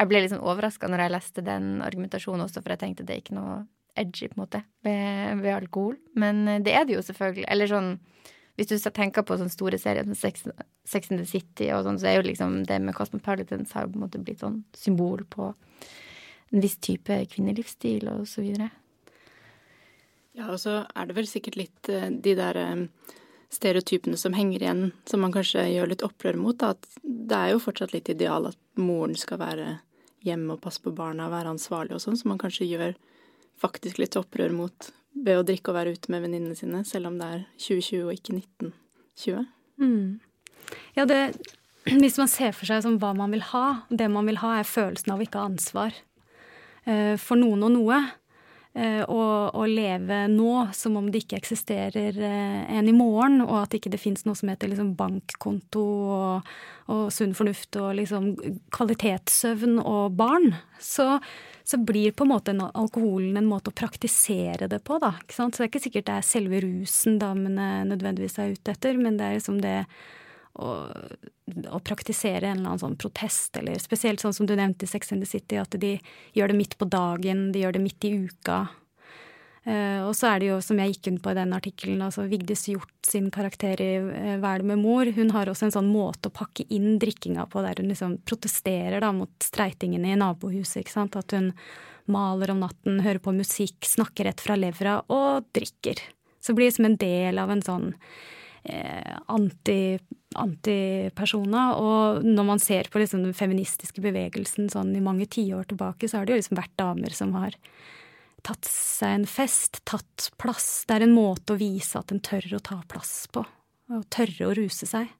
Jeg 0.00 0.08
ble 0.08 0.20
litt 0.22 0.32
sånn 0.32 0.44
overraska 0.48 0.88
når 0.88 1.02
jeg 1.02 1.12
leste 1.12 1.42
den 1.44 1.64
argumentasjonen 1.84 2.46
også, 2.46 2.62
for 2.62 2.72
jeg 2.72 2.80
tenkte 2.80 3.04
det 3.04 3.14
er 3.14 3.20
ikke 3.20 3.36
noe 3.36 3.58
edgy, 4.00 4.30
på 4.30 4.38
en 4.38 4.42
måte, 4.46 4.62
ved, 4.86 5.42
ved 5.42 5.52
alkohol. 5.52 5.98
Men 6.16 6.46
uh, 6.48 6.56
det 6.64 6.72
er 6.72 6.88
det 6.88 6.96
jo 6.96 7.04
selvfølgelig. 7.04 7.44
Eller 7.52 7.68
sånn 7.68 7.90
hvis 8.60 8.84
du 8.84 8.90
tenker 8.92 9.24
på 9.24 9.38
sånne 9.40 9.52
store 9.52 9.78
serier 9.80 10.04
som 10.04 10.16
Sex, 10.18 10.44
Sex 10.84 11.10
and 11.10 11.22
the 11.22 11.28
City 11.28 11.70
og 11.72 11.86
sånn, 11.86 12.00
så 12.00 12.10
er 12.10 12.18
jo 12.18 12.26
liksom 12.26 12.60
det 12.68 12.76
med 12.84 12.96
Cosmopolitans 12.96 13.72
har 13.72 13.86
jo 13.86 13.94
på 13.94 14.00
en 14.00 14.04
måte 14.04 14.20
blitt 14.20 14.42
sånn 14.44 14.60
symbol 14.76 15.24
på 15.32 15.52
en 16.50 16.64
viss 16.64 16.76
type 16.82 17.16
kvinnelivsstil 17.32 18.10
og 18.12 18.26
så 18.28 18.44
videre. 18.44 18.68
Ja, 20.36 20.50
og 20.52 20.60
så 20.62 20.82
er 20.84 21.08
det 21.08 21.16
vel 21.16 21.28
sikkert 21.30 21.58
litt 21.58 21.90
eh, 21.90 22.10
de 22.10 22.34
der 22.38 22.58
eh, 22.60 22.84
stereotypene 23.50 24.18
som 24.20 24.36
henger 24.36 24.62
igjen, 24.62 24.82
som 25.08 25.24
man 25.24 25.34
kanskje 25.34 25.66
gjør 25.72 25.90
litt 25.90 26.04
opprør 26.06 26.38
mot. 26.38 26.58
Da. 26.60 26.74
At 26.76 27.00
det 27.02 27.38
er 27.38 27.54
jo 27.54 27.62
fortsatt 27.64 27.94
litt 27.96 28.12
ideal 28.12 28.50
at 28.50 28.58
moren 28.78 29.16
skal 29.18 29.40
være 29.42 29.78
hjemme 30.26 30.54
og 30.54 30.62
passe 30.62 30.82
på 30.84 30.92
barna 30.94 31.30
være 31.32 31.54
ansvarlig 31.56 31.96
og 31.96 32.04
sånn, 32.04 32.18
som 32.20 32.34
man 32.34 32.40
kanskje 32.40 32.68
gjør 32.68 32.94
faktisk 33.60 33.98
litt 34.00 34.18
opprør 34.20 34.52
mot 34.54 34.90
ved 35.14 35.40
å 35.40 35.46
drikke 35.46 35.72
og 35.72 35.78
være 35.78 35.94
ute 35.96 36.12
med 36.12 36.24
venninnene 36.24 36.56
sine, 36.58 36.82
selv 36.86 37.10
om 37.10 37.16
det 37.20 37.28
er 37.28 37.40
2020 37.58 38.04
og 38.04 38.12
ikke 38.14 38.36
1920. 38.38 39.48
Mm. 39.80 40.20
Ja, 40.96 41.06
det, 41.08 41.20
hvis 41.88 42.18
man 42.20 42.30
ser 42.30 42.54
for 42.56 42.68
seg 42.68 42.86
hva 43.02 43.12
man 43.16 43.34
vil 43.34 43.44
ha, 43.50 43.66
det 43.90 44.10
man 44.12 44.28
vil 44.30 44.40
ha, 44.42 44.58
er 44.58 44.68
følelsen 44.68 45.14
av 45.14 45.20
å 45.20 45.26
ikke 45.26 45.42
ha 45.42 45.50
ansvar 45.50 45.96
uh, 46.86 47.16
for 47.20 47.40
noen 47.40 47.66
og 47.66 47.74
noe. 47.76 48.00
Og, 48.70 49.50
og, 49.50 49.64
leve 49.66 50.20
nå 50.30 50.52
som 50.78 50.94
om 51.00 51.08
det 51.10 51.24
ikke 51.24 51.40
eksisterer 51.40 52.14
uh, 52.14 52.60
en 52.70 52.86
i 52.86 52.94
morgen, 52.94 53.40
og 53.42 53.64
at 53.64 53.74
ikke 53.74 53.90
det 53.90 53.98
fins 53.98 54.22
noe 54.22 54.38
som 54.38 54.52
heter 54.52 54.70
liksom 54.70 54.92
bankkonto 54.94 55.82
og, 56.14 56.52
og 56.86 57.08
sunn 57.10 57.34
fornuft 57.34 57.74
og 57.82 57.96
liksom 57.98 58.30
kvalitetssøvn 58.70 59.80
og 59.82 60.14
barn. 60.20 60.52
Så 60.78 61.16
så 61.70 61.78
blir 61.78 62.12
på 62.12 62.24
en 62.24 62.32
måte 62.32 62.54
alkoholen 62.74 63.36
en 63.38 63.46
måte 63.46 63.70
å 63.70 63.76
praktisere 63.76 64.66
det 64.70 64.80
på, 64.86 64.96
da. 65.02 65.12
Ikke? 65.20 65.36
Så 65.36 65.46
det 65.54 65.60
er 65.62 65.68
ikke 65.68 65.82
sikkert 65.84 66.08
det 66.08 66.16
er 66.16 66.26
selve 66.26 66.62
rusen 66.64 67.20
damene 67.20 67.68
nødvendigvis 67.86 68.40
er 68.42 68.56
ute 68.56 68.74
etter, 68.74 68.98
men 68.98 69.20
det 69.20 69.28
er 69.28 69.36
liksom 69.36 69.60
det 69.62 69.76
å, 70.58 70.72
å, 71.70 71.78
praktisere 71.84 72.48
en 72.48 72.58
eller 72.58 72.72
annen 72.72 72.82
sånn 72.82 72.98
protest, 73.00 73.56
eller 73.60 73.78
spesielt 73.82 74.22
sånn 74.22 74.34
som 74.36 74.48
du 74.48 74.56
nevnte 74.58 74.86
i 74.86 74.90
Sex 74.90 75.12
and 75.14 75.22
the 75.22 75.28
City, 75.28 75.60
at 75.60 75.74
de 75.78 75.96
gjør 76.36 76.52
det 76.52 76.58
midt 76.58 76.76
på 76.80 76.88
dagen, 76.90 77.50
de 77.54 77.64
gjør 77.64 77.78
det 77.78 77.84
midt 77.84 78.06
i 78.08 78.14
uka. 78.26 78.64
Uh, 79.60 80.08
og 80.08 80.14
så 80.16 80.30
er 80.30 80.40
det 80.40 80.46
jo, 80.48 80.56
som 80.64 80.78
jeg 80.80 80.94
gikk 80.94 81.10
inn 81.10 81.18
på 81.20 81.34
i 81.34 81.36
den 81.36 81.52
artikkelen, 81.52 82.00
altså 82.00 82.24
Vigdis 82.30 82.64
Hjort 82.70 83.04
sin 83.04 83.26
karakter 83.34 83.82
i 83.84 83.90
uh, 84.00 84.38
Hva 84.40 84.54
med 84.64 84.80
mor? 84.80 85.10
Hun 85.12 85.34
har 85.34 85.50
også 85.52 85.68
en 85.68 85.74
sånn 85.74 85.90
måte 85.92 86.30
å 86.30 86.34
pakke 86.34 86.64
inn 86.72 86.96
drikkinga 87.02 87.44
på 87.52 87.60
der 87.66 87.82
hun 87.82 87.92
liksom 87.92 88.16
protesterer 88.24 89.04
da 89.04 89.12
mot 89.12 89.32
streitingene 89.44 90.14
i 90.14 90.18
nabohuset. 90.18 90.80
ikke 90.80 90.96
sant? 90.96 91.20
At 91.20 91.36
hun 91.36 91.52
maler 92.10 92.54
om 92.54 92.64
natten, 92.64 93.02
hører 93.04 93.20
på 93.22 93.36
musikk, 93.36 93.84
snakker 93.84 94.30
rett 94.30 94.40
fra 94.40 94.56
levra 94.56 95.02
og 95.12 95.44
drikker. 95.52 96.00
Så 96.40 96.56
blir 96.56 96.70
det 96.70 96.78
som 96.78 96.88
en 96.88 96.96
del 96.96 97.38
av 97.38 97.52
en 97.52 97.62
sånn 97.62 97.90
eh, 97.92 98.39
anti, 98.64 99.98
antipersona. 100.38 101.64
Og 101.80 102.26
når 102.26 102.48
man 102.52 102.62
ser 102.62 102.90
på 102.90 103.02
liksom 103.02 103.24
den 103.24 103.36
feministiske 103.36 104.02
bevegelsen 104.04 104.70
sånn 104.72 104.92
i 104.96 105.04
mange 105.04 105.28
tiår 105.30 105.70
tilbake, 105.70 106.08
så 106.08 106.20
har 106.20 106.28
det 106.28 106.36
jo 106.36 106.42
liksom 106.42 106.60
vært 106.60 106.76
damer 106.80 107.16
som 107.16 107.34
har 107.38 107.56
tatt 108.46 108.64
seg 108.68 109.18
en 109.18 109.28
fest, 109.28 109.82
tatt 109.88 110.30
plass. 110.40 110.84
Det 110.88 110.96
er 110.96 111.06
en 111.06 111.16
måte 111.16 111.54
å 111.54 111.60
vise 111.60 112.00
at 112.00 112.12
en 112.12 112.22
tør 112.24 112.56
å 112.56 112.64
ta 112.64 112.80
plass 112.88 113.26
på. 113.32 113.44
Og 113.90 114.06
tørre 114.12 114.48
å 114.48 114.54
ruse 114.56 114.86
seg. 114.88 115.10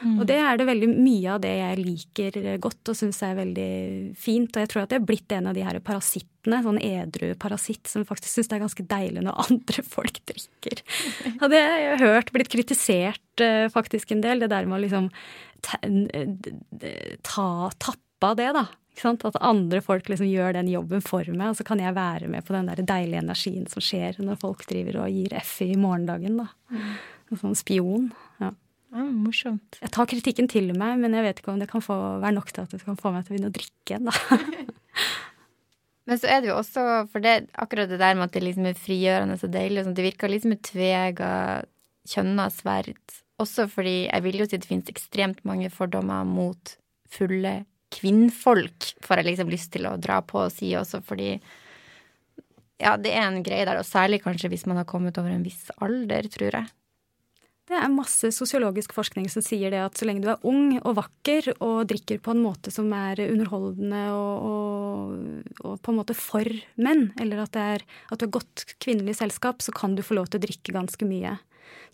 Mm. 0.00 0.16
Og 0.20 0.26
det 0.30 0.36
er 0.40 0.56
det 0.56 0.66
veldig 0.68 0.88
mye 0.94 1.34
av 1.34 1.42
det 1.44 1.52
jeg 1.52 1.80
liker 1.80 2.38
godt 2.62 2.92
og 2.92 2.96
syns 2.96 3.20
er 3.26 3.36
veldig 3.38 3.70
fint. 4.18 4.54
Og 4.54 4.62
jeg 4.62 4.70
tror 4.72 4.84
at 4.84 4.94
jeg 4.94 5.02
er 5.02 5.08
blitt 5.10 5.34
en 5.36 5.50
av 5.50 5.56
de 5.56 5.64
her 5.66 5.78
parasittene, 5.84 6.62
sånn 6.64 6.80
edru 6.82 7.34
parasitt, 7.40 7.84
som 7.90 8.06
faktisk 8.08 8.32
syns 8.32 8.50
det 8.50 8.58
er 8.58 8.64
ganske 8.64 8.88
deilig 8.94 9.24
når 9.26 9.44
andre 9.46 9.84
folk 9.86 10.22
drikker. 10.30 10.82
Og 11.42 11.46
det 11.52 11.60
har 11.60 11.78
jeg 11.84 12.02
hørt 12.04 12.34
blitt 12.34 12.52
kritisert 12.52 13.44
eh, 13.44 13.68
faktisk 13.72 14.14
en 14.14 14.24
del, 14.24 14.44
det 14.44 14.52
der 14.52 14.68
med 14.68 14.80
å 14.80 14.84
liksom 14.86 15.10
ta, 15.60 15.80
ta 17.26 17.48
tappe 17.76 18.30
av 18.30 18.38
det, 18.40 18.52
da. 18.56 18.66
At 19.00 19.38
andre 19.40 19.80
folk 19.80 20.10
liksom 20.10 20.28
gjør 20.28 20.58
den 20.58 20.68
jobben 20.68 21.00
for 21.04 21.24
meg, 21.32 21.52
og 21.52 21.56
så 21.56 21.64
kan 21.64 21.80
jeg 21.80 21.96
være 21.96 22.28
med 22.28 22.44
på 22.44 22.52
den 22.52 22.68
der 22.68 22.82
deilige 22.84 23.22
energien 23.22 23.68
som 23.70 23.84
skjer 23.84 24.18
når 24.20 24.40
folk 24.42 24.66
driver 24.68 25.02
og 25.04 25.14
gir 25.14 25.36
F 25.40 25.60
i 25.64 25.72
morgendagen, 25.80 26.42
da. 26.42 26.50
Mm. 26.72 26.90
En 27.30 27.40
sånn 27.40 27.56
spion. 27.56 28.10
Ja. 28.42 28.50
Ja, 28.90 29.04
morsomt. 29.06 29.78
Jeg 29.78 29.92
tar 29.94 30.08
kritikken 30.10 30.48
til 30.50 30.72
meg, 30.74 30.98
men 30.98 31.14
jeg 31.14 31.26
vet 31.28 31.40
ikke 31.40 31.52
om 31.52 31.60
det 31.62 31.70
kan 31.70 31.82
få, 31.84 31.96
være 32.22 32.34
nok 32.34 32.50
til 32.50 32.64
at 32.64 32.72
det 32.74 32.82
kan 32.82 32.98
få 32.98 33.12
meg 33.14 33.22
til 33.22 33.32
å 33.32 33.36
begynne 33.36 33.50
å 33.52 33.54
drikke 33.54 33.94
igjen, 33.94 34.08
da. 34.10 34.38
men 36.10 36.18
så 36.18 36.30
er 36.32 36.42
det 36.42 36.50
jo 36.50 36.56
også, 36.58 36.86
for 37.12 37.22
det, 37.22 37.36
akkurat 37.54 37.92
det 37.92 38.00
der 38.02 38.18
med 38.18 38.26
at 38.26 38.34
det 38.34 38.42
liksom 38.42 38.66
er 38.66 38.78
frigjørende 38.78 39.38
og 39.38 39.54
deilig, 39.54 39.78
og 39.78 39.86
sånt, 39.86 39.98
det 40.00 40.06
virker 40.08 40.32
liksom 40.34 40.56
et 40.56 40.64
tvega 40.66 41.30
kjønna 42.10 42.48
sverd. 42.54 43.18
Også 43.40 43.68
fordi 43.70 43.96
jeg 44.08 44.26
vil 44.26 44.42
jo 44.42 44.48
si 44.50 44.58
det 44.58 44.68
finnes 44.68 44.90
ekstremt 44.90 45.44
mange 45.48 45.70
fordommer 45.72 46.26
mot 46.26 46.74
fulle 47.10 47.60
kvinnfolk, 47.94 48.90
får 49.06 49.22
jeg 49.22 49.30
liksom 49.30 49.54
lyst 49.54 49.72
til 49.74 49.86
å 49.86 49.96
dra 50.02 50.18
på 50.26 50.44
og 50.44 50.52
si 50.54 50.74
også, 50.78 51.02
fordi 51.06 51.36
ja, 52.80 52.96
det 52.96 53.12
er 53.12 53.26
en 53.28 53.42
greie 53.44 53.66
der, 53.68 53.78
og 53.78 53.86
særlig 53.86 54.22
kanskje 54.24 54.50
hvis 54.50 54.66
man 54.66 54.80
har 54.80 54.88
kommet 54.88 55.18
over 55.20 55.30
en 55.30 55.46
viss 55.46 55.68
alder, 55.84 56.26
tror 56.32 56.58
jeg. 56.58 56.70
Det 57.70 57.78
er 57.78 57.92
masse 57.94 58.32
sosiologisk 58.34 58.90
forskning 58.96 59.28
som 59.30 59.44
sier 59.46 59.70
det 59.70 59.78
at 59.78 59.98
så 59.98 60.06
lenge 60.08 60.24
du 60.24 60.30
er 60.32 60.46
ung 60.48 60.72
og 60.80 60.96
vakker 60.96 61.52
og 61.60 61.84
drikker 61.92 62.18
på 62.18 62.32
en 62.34 62.42
måte 62.42 62.72
som 62.74 62.88
er 62.96 63.20
underholdende 63.28 64.00
og, 64.10 64.48
og, 64.48 65.60
og 65.62 65.76
på 65.78 65.92
en 65.92 66.00
måte 66.00 66.16
for 66.18 66.50
menn, 66.82 67.12
eller 67.22 67.44
at, 67.44 67.58
er, 67.60 67.84
at 68.10 68.18
du 68.18 68.26
har 68.26 68.34
godt 68.40 68.64
kvinnelig 68.82 69.20
selskap, 69.20 69.62
så 69.62 69.74
kan 69.76 69.94
du 69.94 70.02
få 70.02 70.18
lov 70.18 70.32
til 70.32 70.42
å 70.42 70.46
drikke 70.48 70.74
ganske 70.74 71.06
mye. 71.06 71.36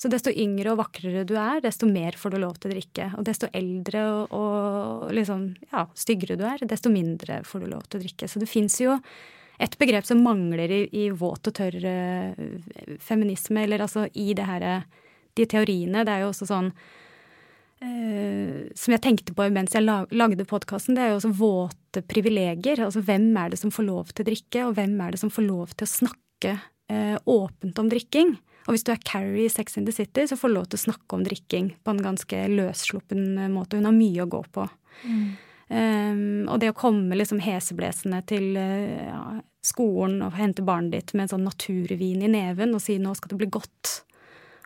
Så 0.00 0.08
desto 0.12 0.32
yngre 0.32 0.72
og 0.72 0.80
vakrere 0.80 1.28
du 1.28 1.36
er, 1.36 1.60
desto 1.64 1.88
mer 1.88 2.16
får 2.16 2.32
du 2.32 2.40
lov 2.40 2.56
til 2.56 2.70
å 2.70 2.74
drikke. 2.74 3.12
Og 3.20 3.28
desto 3.28 3.52
eldre 3.52 4.08
og, 4.14 4.36
og 4.36 5.14
liksom, 5.16 5.48
ja, 5.72 5.86
styggere 5.92 6.40
du 6.40 6.44
er, 6.48 6.64
desto 6.68 6.92
mindre 6.92 7.42
får 7.44 7.64
du 7.64 7.72
lov 7.76 7.84
til 7.84 8.00
å 8.00 8.06
drikke. 8.06 8.32
Så 8.32 8.40
det 8.40 8.48
fins 8.48 8.80
jo 8.80 8.96
et 9.60 9.76
begrep 9.80 10.08
som 10.08 10.24
mangler 10.24 10.72
i, 10.72 10.84
i 11.04 11.08
våt 11.12 11.48
og 11.48 11.56
tørr 11.56 11.76
uh, 11.84 12.46
feminisme, 13.00 13.64
eller 13.64 13.84
altså 13.84 14.08
i 14.12 14.32
det 14.36 14.48
herre 14.48 14.78
de 15.36 15.48
teoriene. 15.48 16.04
Det 16.06 16.14
er 16.14 16.24
jo 16.24 16.32
også 16.34 16.48
sånn 16.52 16.72
Uh, 17.76 18.72
som 18.72 18.94
jeg 18.94 19.02
tenkte 19.04 19.34
på 19.36 19.44
mens 19.52 19.74
jeg 19.76 19.84
lagde 19.84 20.46
podkasten, 20.48 20.96
det 20.96 21.02
er 21.04 21.10
jo 21.10 21.18
også 21.18 21.32
våte 21.36 22.00
privilegier. 22.08 22.80
Altså 22.80 23.02
hvem 23.04 23.26
er 23.36 23.52
det 23.52 23.58
som 23.60 23.72
får 23.74 23.84
lov 23.84 24.14
til 24.14 24.24
å 24.24 24.28
drikke, 24.30 24.62
og 24.64 24.78
hvem 24.78 24.94
er 25.04 25.12
det 25.12 25.20
som 25.20 25.32
får 25.32 25.44
lov 25.44 25.74
til 25.74 25.84
å 25.84 25.90
snakke 25.92 26.54
uh, 26.56 27.18
åpent 27.28 27.82
om 27.82 27.90
drikking? 27.92 28.32
Og 28.66 28.74
hvis 28.74 28.86
du 28.86 28.94
er 28.94 29.02
Carrie 29.04 29.44
i 29.44 29.52
Sex 29.52 29.76
in 29.76 29.84
the 29.86 29.94
City, 29.94 30.24
så 30.26 30.38
får 30.40 30.50
du 30.50 30.56
lov 30.56 30.70
til 30.70 30.80
å 30.80 30.84
snakke 30.86 31.18
om 31.18 31.26
drikking 31.26 31.74
på 31.84 31.92
en 31.92 32.00
ganske 32.02 32.46
løssluppen 32.50 33.44
måte. 33.52 33.76
Hun 33.76 33.90
har 33.90 33.94
mye 33.94 34.24
å 34.24 34.30
gå 34.32 34.40
på. 34.56 34.64
Mm. 35.04 35.26
Um, 35.66 36.46
og 36.46 36.60
det 36.62 36.70
å 36.70 36.78
komme 36.78 37.18
liksom 37.18 37.40
heseblesende 37.42 38.20
til 38.30 38.56
uh, 38.56 39.06
ja, 39.10 39.22
skolen 39.66 40.20
og 40.22 40.36
hente 40.38 40.64
barnet 40.66 40.94
ditt 40.94 41.14
med 41.14 41.26
en 41.26 41.32
sånn 41.34 41.46
naturvin 41.46 42.22
i 42.22 42.30
neven 42.30 42.74
og 42.74 42.82
si 42.82 42.98
'nå 43.02 43.14
skal 43.18 43.34
det 43.34 43.40
bli 43.42 43.50
godt', 43.50 44.05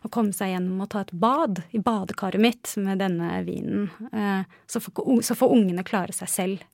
å 0.04 0.10
komme 0.12 0.32
seg 0.36 0.54
gjennom 0.54 0.80
og 0.84 0.90
ta 0.92 1.04
et 1.04 1.12
bad 1.12 1.62
i 1.76 1.80
badekaret 1.84 2.40
mitt 2.40 2.72
med 2.80 3.02
denne 3.02 3.42
vinen. 3.46 3.90
Eh, 4.12 4.48
så 4.70 4.80
får, 4.80 5.20
så 5.26 5.36
får 5.36 5.54
ungene 5.56 5.84
klare 5.86 6.14
seg 6.16 6.32
selv. 6.32 6.64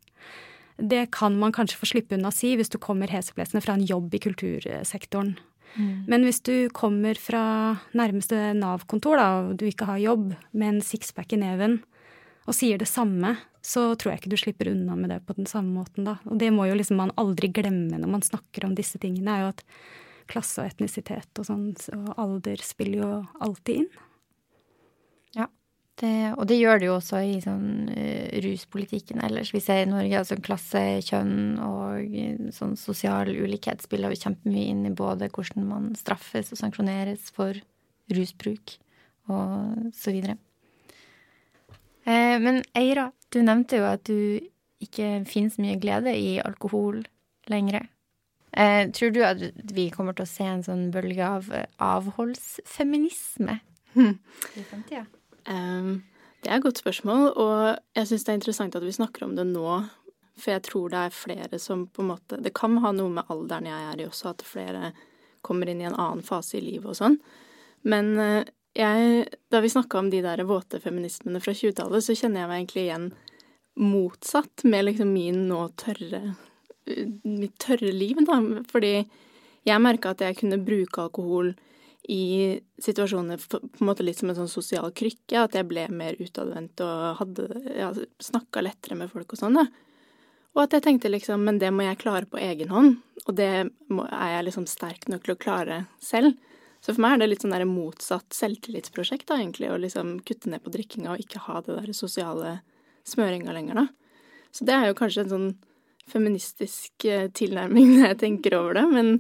Det 0.76 1.06
kan 1.16 1.38
man 1.40 1.54
kanskje 1.56 1.80
få 1.80 1.88
slippe 1.88 2.16
unna 2.16 2.30
å 2.30 2.37
si 2.37 2.52
hvis 2.56 2.71
du 2.73 2.78
kommer 2.83 3.11
heseblesende 3.11 3.64
fra 3.64 3.76
en 3.76 3.87
jobb 3.87 4.14
i 4.14 4.23
kultursektoren. 4.23 5.37
Mm. 5.76 6.04
Men 6.09 6.25
hvis 6.25 6.40
du 6.45 6.68
kommer 6.76 7.18
fra 7.21 7.42
nærmeste 7.97 8.52
Nav-kontor 8.56 9.21
og 9.21 9.56
du 9.61 9.66
ikke 9.68 9.88
har 9.88 10.00
jobb, 10.00 10.30
med 10.52 10.68
en 10.68 10.83
sixpack 10.85 11.35
i 11.35 11.40
neven, 11.40 11.80
og 12.47 12.54
sier 12.54 12.78
det 12.78 12.88
samme, 12.88 13.35
så 13.66 13.88
tror 13.99 14.12
jeg 14.12 14.23
ikke 14.23 14.33
du 14.33 14.38
slipper 14.38 14.71
unna 14.71 14.95
med 14.99 15.11
det 15.11 15.21
på 15.26 15.35
den 15.35 15.49
samme 15.50 15.75
måten, 15.75 16.06
da. 16.06 16.16
Og 16.30 16.38
det 16.38 16.52
må 16.54 16.68
jo 16.68 16.76
liksom 16.78 17.00
man 17.00 17.14
aldri 17.18 17.50
glemme 17.50 17.99
når 17.99 18.12
man 18.12 18.25
snakker 18.25 18.68
om 18.68 18.76
disse 18.78 19.00
tingene, 19.02 19.33
er 19.33 19.42
jo 19.42 19.54
at 19.56 19.64
klasse 20.30 20.62
og 20.62 20.71
etnisitet 20.71 21.40
og 21.40 21.49
sånn, 21.49 21.68
og 21.97 22.11
alder 22.21 22.62
spiller 22.64 23.02
jo 23.02 23.11
alltid 23.45 23.83
inn. 23.83 23.88
Ja, 25.37 25.49
det, 26.02 26.12
og 26.37 26.47
det 26.50 26.59
gjør 26.61 26.80
det 26.80 26.88
jo 26.88 26.97
også 26.99 27.23
i 27.25 27.37
sånn 27.45 27.90
uh, 27.90 28.40
ruspolitikken 28.45 29.23
ellers. 29.26 29.52
Vi 29.54 29.62
ser 29.64 29.85
i 29.85 29.90
Norge 29.90 30.23
altså 30.23 30.38
klasse, 30.42 30.85
kjønn 31.06 31.61
og 31.64 32.16
uh, 32.16 32.49
sånn 32.56 32.75
sosial 32.80 33.33
ulikhet 33.33 33.85
spiller 33.85 34.14
jo 34.14 34.23
kjempemye 34.26 34.66
inn 34.73 34.85
i 34.88 34.97
både 34.97 35.30
hvordan 35.33 35.71
man 35.71 35.92
straffes 35.99 36.52
og 36.54 36.61
sanksjoneres 36.62 37.30
for 37.37 37.59
rusbruk 38.12 38.78
og 39.33 39.92
så 39.97 40.12
videre. 40.14 40.37
Eh, 42.06 42.38
men 42.38 42.62
Eira, 42.78 43.11
du 43.35 43.40
nevnte 43.42 43.80
jo 43.80 43.87
at 43.88 44.06
du 44.06 44.38
ikke 44.83 45.25
finnes 45.26 45.59
mye 45.59 45.78
glede 45.83 46.12
i 46.14 46.37
alkohol 46.42 47.02
lenger. 47.50 47.88
Eh, 48.56 48.90
tror 48.96 49.10
du 49.12 49.20
at 49.26 49.42
vi 49.76 49.90
kommer 49.92 50.16
til 50.16 50.25
å 50.25 50.30
se 50.30 50.44
en 50.48 50.64
sånn 50.64 50.86
bølge 50.94 51.25
av 51.26 51.50
avholdsfeminisme 51.82 53.58
i 53.96 54.62
framtida? 54.64 55.04
Um, 55.44 56.06
det 56.40 56.50
er 56.50 56.58
et 56.58 56.64
godt 56.64 56.80
spørsmål, 56.80 57.28
og 57.36 57.60
jeg 57.96 58.08
syns 58.08 58.25
det 58.25 58.32
er 58.32 58.38
interessant 58.40 58.78
at 58.78 58.86
vi 58.86 58.94
snakker 58.96 59.26
om 59.26 59.34
det 59.36 59.44
nå. 59.50 59.66
For 60.36 60.52
jeg 60.52 60.64
tror 60.68 60.92
det 60.92 61.02
er 61.04 61.14
flere 61.16 61.60
som 61.60 61.86
på 61.88 62.02
en 62.04 62.10
måte 62.10 62.36
Det 62.44 62.52
kan 62.52 62.75
ha 62.84 62.90
noe 62.92 63.08
med 63.08 63.30
alderen 63.32 63.68
jeg 63.70 63.84
er 63.90 64.02
i 64.02 64.08
også, 64.08 64.34
at 64.34 64.44
flere 64.44 64.90
kommer 65.46 65.70
inn 65.70 65.80
i 65.80 65.86
en 65.88 65.96
annen 65.96 66.25
fase 66.25 66.58
i 66.58 66.64
livet 66.64 66.90
og 66.92 66.98
sånn. 66.98 67.16
Men 67.88 68.12
eh, 68.20 68.48
jeg, 68.76 69.28
da 69.52 69.62
vi 69.64 69.72
snakka 69.72 70.00
om 70.00 70.10
de 70.12 70.20
der 70.25 70.44
våte 70.48 70.80
feminismene 70.82 71.40
fra 71.40 71.54
20-tallet, 71.56 72.04
så 72.04 72.16
kjenner 72.16 72.42
jeg 72.42 72.50
meg 72.50 72.62
egentlig 72.62 72.84
igjen 72.86 73.08
motsatt 73.76 74.64
med 74.64 74.88
liksom 74.88 75.12
min 75.12 75.46
nå 75.48 75.62
tørre 75.80 76.22
mitt 77.25 77.57
tørre 77.62 77.93
liv, 77.93 78.21
da. 78.26 78.40
Fordi 78.71 78.93
jeg 79.66 79.83
merka 79.83 80.14
at 80.14 80.23
jeg 80.23 80.38
kunne 80.40 80.62
bruke 80.62 81.07
alkohol 81.07 81.55
i 82.09 82.55
situasjoner 82.78 83.40
på 83.50 83.59
en 83.59 83.88
måte 83.88 84.05
litt 84.07 84.21
som 84.21 84.31
en 84.31 84.38
sånn 84.38 84.50
sosial 84.50 84.93
krykke. 84.95 85.43
At 85.43 85.57
jeg 85.59 85.66
ble 85.69 85.88
mer 85.90 86.19
utadvendt 86.23 86.83
og 86.85 87.23
hadde 87.23 87.49
ja, 87.75 87.90
snakka 88.23 88.62
lettere 88.62 88.99
med 88.99 89.11
folk 89.12 89.35
og 89.35 89.43
sånn. 89.43 89.59
Og 90.57 90.62
at 90.62 90.73
jeg 90.73 90.87
tenkte 90.87 91.12
liksom, 91.12 91.43
men 91.45 91.59
det 91.61 91.73
må 91.75 91.85
jeg 91.85 92.00
klare 92.00 92.28
på 92.31 92.40
egen 92.40 92.71
hånd, 92.73 92.95
og 93.26 93.35
det 93.37 93.69
må, 93.93 94.07
er 94.09 94.38
jeg 94.38 94.47
liksom 94.47 94.69
sterk 94.71 95.05
nok 95.12 95.26
til 95.26 95.35
å 95.35 95.40
klare 95.43 95.83
selv. 96.00 96.33
Så 96.81 96.95
for 96.95 97.02
meg 97.02 97.16
er 97.16 97.25
det 97.25 97.28
litt 97.28 97.45
sånn 97.45 97.52
der 97.52 97.66
motsatt 97.69 98.33
selvtillitsprosjekt, 98.37 99.26
da, 99.28 99.37
egentlig, 99.40 99.69
å 99.69 99.76
liksom 99.81 100.14
kutte 100.25 100.49
ned 100.52 100.62
på 100.64 100.73
drikkinga 100.73 101.12
og 101.12 101.21
ikke 101.21 101.43
ha 101.49 101.61
det 101.66 101.76
der 101.76 101.93
sosiale 101.97 102.61
smøringa 103.05 103.52
lenger, 103.52 103.83
da. 103.83 103.87
Så 104.55 104.64
det 104.64 104.76
er 104.76 104.88
jo 104.88 104.97
kanskje 104.97 105.26
en 105.26 105.33
sånn 105.35 105.49
feministisk 106.10 107.06
eh, 107.08 107.28
tilnærming 107.34 107.90
når 107.94 108.12
jeg 108.12 108.20
tenker 108.25 108.58
over 108.58 108.80
det. 108.80 108.86
Men 108.92 109.14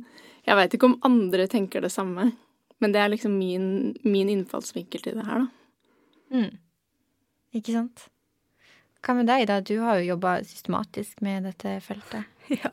jeg 0.46 0.58
veit 0.58 0.76
ikke 0.76 0.90
om 0.90 0.98
andre 1.06 1.48
tenker 1.50 1.84
det 1.84 1.92
samme. 1.94 2.30
Men 2.82 2.92
det 2.92 3.00
er 3.00 3.12
liksom 3.12 3.38
min, 3.38 3.94
min 4.04 4.30
innfallsvinkel 4.32 5.04
til 5.04 5.16
det 5.18 5.26
her, 5.26 5.46
da. 5.46 6.36
Mm. 6.36 6.52
Ikke 7.56 7.72
sant. 7.72 8.08
Hva 9.06 9.14
med 9.16 9.28
deg, 9.30 9.46
da? 9.48 9.60
Du 9.64 9.78
har 9.84 10.00
jo 10.00 10.12
jobba 10.12 10.40
systematisk 10.44 11.22
med 11.24 11.48
dette 11.50 11.78
feltet. 11.84 12.24
Ja. 12.46 12.70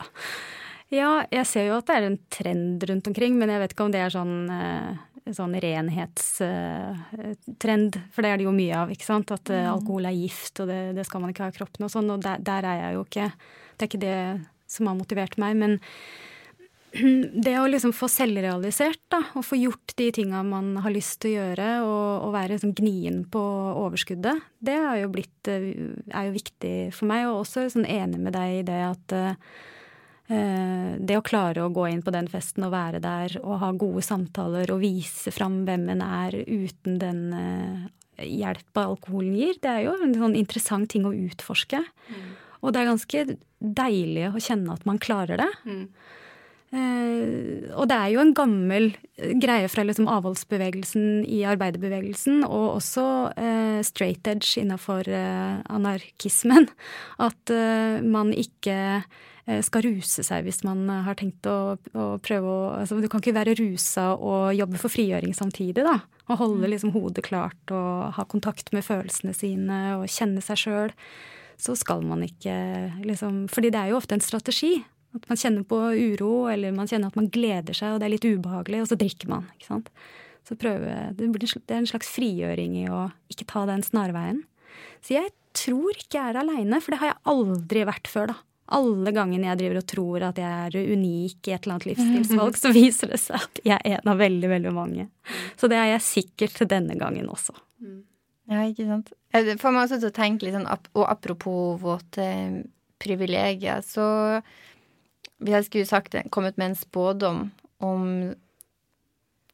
ja. 0.94 1.12
jeg 1.34 1.48
ser 1.50 1.64
jo 1.66 1.80
at 1.80 1.88
det 1.88 1.94
er 1.96 2.04
en 2.06 2.18
trend 2.30 2.84
rundt 2.86 3.08
omkring, 3.10 3.40
men 3.40 3.50
jeg 3.50 3.62
vet 3.64 3.72
ikke 3.74 3.88
om 3.88 3.94
det 3.96 4.04
er 4.04 4.12
sånn 4.14 4.36
eh, 4.54 5.00
sånn 5.32 5.54
renhetstrend, 5.64 7.96
for 8.12 8.26
det 8.26 8.30
er 8.30 8.38
det 8.38 8.48
jo 8.48 8.54
mye 8.56 8.76
av, 8.76 8.90
ikke 8.92 9.06
sant. 9.08 9.32
At 9.32 9.50
uh, 9.54 9.72
alkohol 9.72 10.06
er 10.10 10.16
gift, 10.18 10.60
og 10.60 10.68
det, 10.72 10.94
det, 10.98 11.06
skal 11.08 11.22
man 11.24 11.30
ikke 11.32 11.44
ha 11.46 11.50
i 11.54 11.58
kroppen 11.58 11.86
og 11.88 11.92
sånn. 11.94 12.10
Og 12.12 12.18
der, 12.24 12.38
der, 12.44 12.64
er 12.68 12.78
jeg 12.82 12.92
jo 12.98 13.02
ikke 13.08 13.28
Det 13.74 13.86
er 13.86 13.92
ikke 13.92 14.06
det 14.06 14.20
som 14.70 14.90
har 14.90 14.98
motivert 14.98 15.38
meg. 15.42 15.58
Men 15.60 15.78
det 17.46 17.56
å 17.58 17.68
liksom 17.70 17.94
få 17.96 18.10
selvrealisert, 18.12 19.02
da, 19.14 19.24
og 19.38 19.46
få 19.48 19.58
gjort 19.58 19.96
de 19.98 20.10
tinga 20.14 20.44
man 20.46 20.76
har 20.84 20.94
lyst 20.94 21.22
til 21.24 21.34
å 21.34 21.36
gjøre, 21.40 21.70
og, 21.88 22.10
og 22.28 22.34
være 22.36 22.56
liksom 22.56 22.76
gnien 22.78 23.24
på 23.34 23.44
overskuddet, 23.84 24.44
det 24.64 24.78
er 24.78 25.00
jo 25.02 25.14
blitt 25.14 25.52
eh, 25.52 25.72
er 26.14 26.30
jo 26.30 26.36
viktig 26.36 26.76
for 26.96 27.10
meg. 27.10 27.28
Og 27.30 27.44
også 27.44 27.68
sånn 27.74 27.90
enig 27.90 28.22
med 28.22 28.38
deg 28.38 28.60
i 28.60 28.68
det 28.68 28.82
at 28.92 29.18
uh, 29.18 29.64
det 30.34 31.18
å 31.20 31.26
klare 31.26 31.66
å 31.66 31.74
gå 31.74 31.90
inn 31.92 32.02
på 32.06 32.14
den 32.16 32.30
festen 32.32 32.64
og 32.66 32.72
være 32.74 33.02
der 33.04 33.36
og 33.42 33.60
ha 33.62 33.74
gode 33.76 34.02
samtaler 34.06 34.72
og 34.72 34.80
vise 34.82 35.34
fram 35.36 35.60
hvem 35.68 35.90
en 35.94 36.06
er 36.06 36.38
uten 36.48 36.96
den 37.02 37.20
uh, 37.36 37.84
hjelpa 38.22 38.86
alkoholen 38.88 39.36
gir, 39.36 39.58
det 39.62 39.70
er 39.70 39.84
jo 39.88 39.98
en 40.06 40.16
sånn 40.16 40.38
interessant 40.38 40.90
ting 40.94 41.06
å 41.10 41.14
utforske. 41.14 41.82
Mm. 41.82 42.32
Og 42.64 42.74
det 42.74 42.82
er 42.82 42.92
ganske 42.94 43.24
deilig 43.60 44.28
å 44.32 44.42
kjenne 44.44 44.76
at 44.76 44.86
man 44.88 45.00
klarer 45.04 45.40
det. 45.44 45.50
Mm. 45.68 45.88
Eh, 46.74 47.66
og 47.78 47.86
det 47.92 47.98
er 48.00 48.14
jo 48.16 48.22
en 48.24 48.34
gammel 48.34 48.88
greie 49.38 49.68
fra 49.70 49.84
liksom 49.86 50.08
avholdsbevegelsen 50.10 51.22
i 51.30 51.44
arbeiderbevegelsen, 51.46 52.42
og 52.48 52.80
også 52.80 53.06
eh, 53.38 53.82
straight 53.86 54.26
edge 54.32 54.56
innafor 54.62 55.06
eh, 55.06 55.60
anarkismen, 55.70 56.66
at 57.28 57.54
eh, 57.54 58.00
man 58.02 58.34
ikke 58.34 58.78
eh, 59.04 59.62
skal 59.66 59.86
ruse 59.86 60.26
seg 60.26 60.48
hvis 60.48 60.64
man 60.66 60.88
har 61.06 61.20
tenkt 61.20 61.46
å, 61.46 61.76
å 61.94 62.08
prøve 62.26 62.50
å 62.50 62.66
altså, 62.80 62.98
Du 63.04 63.10
kan 63.12 63.22
ikke 63.22 63.38
være 63.38 63.58
rusa 63.60 64.14
og 64.16 64.56
jobbe 64.58 64.82
for 64.82 64.94
frigjøring 64.94 65.38
samtidig, 65.38 65.86
da. 65.86 66.00
Og 66.32 66.40
holde 66.40 66.66
mm. 66.66 66.72
liksom 66.74 66.96
hodet 66.96 67.28
klart 67.28 67.76
og 67.76 68.18
ha 68.18 68.26
kontakt 68.32 68.74
med 68.74 68.88
følelsene 68.88 69.36
sine 69.38 69.80
og 70.00 70.10
kjenne 70.10 70.42
seg 70.42 70.66
sjøl. 70.66 70.98
Så 71.64 71.78
skal 71.80 72.02
man 72.04 72.26
ikke 72.26 72.54
liksom 73.08 73.46
Fordi 73.52 73.72
det 73.72 73.80
er 73.80 73.94
jo 73.94 74.00
ofte 74.02 74.18
en 74.18 74.24
strategi 74.26 74.76
at 75.14 75.28
man 75.30 75.38
kjenner 75.38 75.66
på 75.70 75.78
uro, 75.94 76.48
eller 76.50 76.74
man 76.74 76.90
kjenner 76.90 77.12
at 77.12 77.18
man 77.20 77.30
gleder 77.30 77.76
seg, 77.78 77.94
og 77.94 78.00
det 78.02 78.08
er 78.08 78.14
litt 78.16 78.26
ubehagelig, 78.26 78.80
og 78.82 78.88
så 78.90 78.98
drikker 78.98 79.30
man. 79.30 79.46
ikke 79.54 79.68
sant? 79.70 79.92
Så 80.44 80.58
prøve, 80.60 80.96
Det 81.16 81.28
er 81.70 81.78
en 81.78 81.86
slags 81.86 82.10
frigjøring 82.10 82.74
i 82.82 82.88
å 82.90 83.12
ikke 83.32 83.46
ta 83.46 83.68
den 83.70 83.84
snarveien. 83.86 84.42
Så 85.06 85.14
jeg 85.14 85.30
tror 85.54 85.94
ikke 85.94 86.18
jeg 86.18 86.34
er 86.34 86.40
aleine, 86.42 86.82
for 86.82 86.92
det 86.96 87.00
har 87.04 87.12
jeg 87.14 87.22
aldri 87.30 87.86
vært 87.86 88.10
før, 88.10 88.34
da. 88.34 88.40
Alle 88.74 89.12
gangene 89.14 89.52
jeg 89.52 89.60
driver 89.60 89.78
og 89.82 89.88
tror 89.92 90.24
at 90.32 90.40
jeg 90.40 90.50
er 90.66 90.94
unik 90.96 91.48
i 91.50 91.54
et 91.54 91.66
eller 91.66 91.76
annet 91.76 91.88
livsstilsvalg, 91.92 92.58
så 92.58 92.72
viser 92.74 93.12
det 93.12 93.20
seg 93.22 93.38
at 93.38 93.62
jeg 93.68 93.78
er 93.78 94.00
en 94.00 94.12
av 94.16 94.18
veldig, 94.24 94.50
veldig 94.50 94.74
mange. 94.74 95.08
Så 95.60 95.70
det 95.70 95.78
er 95.78 95.92
jeg 95.94 96.08
sikkert 96.08 96.64
denne 96.72 96.98
gangen 96.98 97.30
også. 97.30 97.54
Ja, 98.52 98.64
ikke 98.68 98.86
sant. 98.90 99.14
Det 99.34 99.56
får 99.62 99.74
meg 99.74 99.86
også 99.86 100.00
til 100.02 100.12
å 100.12 100.16
tenke 100.16 100.46
litt 100.46 100.56
sånn, 100.58 100.68
og 100.68 101.06
apropos 101.08 101.80
våte 101.82 102.28
privilegier, 103.04 103.84
så 103.86 104.06
hvis 105.44 105.58
jeg 105.58 105.68
skulle 105.68 105.90
sagt 105.90 106.16
det, 106.16 106.28
kommet 106.32 106.60
med 106.60 106.72
en 106.72 106.80
spådom 106.80 107.40
om, 107.84 108.04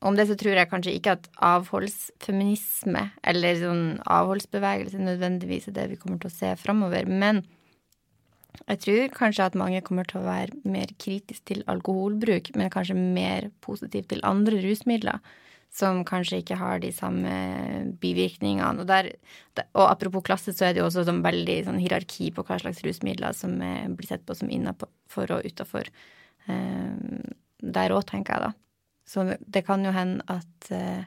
om 0.05 0.17
det, 0.17 0.27
så 0.29 0.37
tror 0.37 0.57
jeg 0.57 0.71
kanskje 0.71 0.95
ikke 0.97 1.15
at 1.17 1.29
avholdsfeminisme 1.45 3.05
eller 3.31 3.61
sånn 3.61 3.85
avholdsbevegelse 4.05 5.01
nødvendigvis 5.01 5.69
er 5.71 5.79
det 5.79 5.87
vi 5.93 6.01
kommer 6.01 6.21
til 6.21 6.29
å 6.29 6.37
se 6.37 6.53
framover. 6.61 7.09
Men 7.09 7.41
jeg 8.67 8.81
tror 8.85 9.13
kanskje 9.15 9.49
at 9.49 9.57
mange 9.57 9.81
kommer 9.85 10.07
til 10.09 10.21
å 10.21 10.27
være 10.27 10.61
mer 10.67 10.91
kritisk 11.01 11.45
til 11.49 11.63
alkoholbruk, 11.71 12.51
men 12.57 12.73
kanskje 12.73 12.97
mer 12.99 13.49
positiv 13.65 14.09
til 14.09 14.25
andre 14.27 14.61
rusmidler 14.65 15.23
som 15.69 16.01
kanskje 16.07 16.41
ikke 16.41 16.57
har 16.59 16.81
de 16.81 16.89
samme 16.93 17.33
bivirkningene. 18.01 18.81
Og, 18.81 18.87
der, 18.89 19.11
og 19.77 19.85
apropos 19.85 20.25
klasse, 20.25 20.53
så 20.55 20.67
er 20.67 20.73
det 20.73 20.81
jo 20.81 20.87
også 20.89 21.05
sånn 21.07 21.21
veldig 21.25 21.59
sånn 21.67 21.77
hierarki 21.81 22.31
på 22.33 22.45
hva 22.47 22.57
slags 22.61 22.81
rusmidler 22.85 23.37
som 23.37 23.53
blir 23.59 24.09
sett 24.09 24.25
på 24.25 24.35
som 24.37 24.49
innafor 24.53 25.35
og 25.37 25.45
utafor. 25.45 25.91
Um, 26.49 27.21
der 27.61 27.93
òg, 27.93 28.07
tenker 28.09 28.35
jeg, 28.35 28.49
da. 28.49 28.51
Så 29.09 29.25
det 29.39 29.63
kan 29.67 29.85
jo 29.85 29.93
hende 29.93 30.25
at 30.29 30.69
uh, 30.73 31.05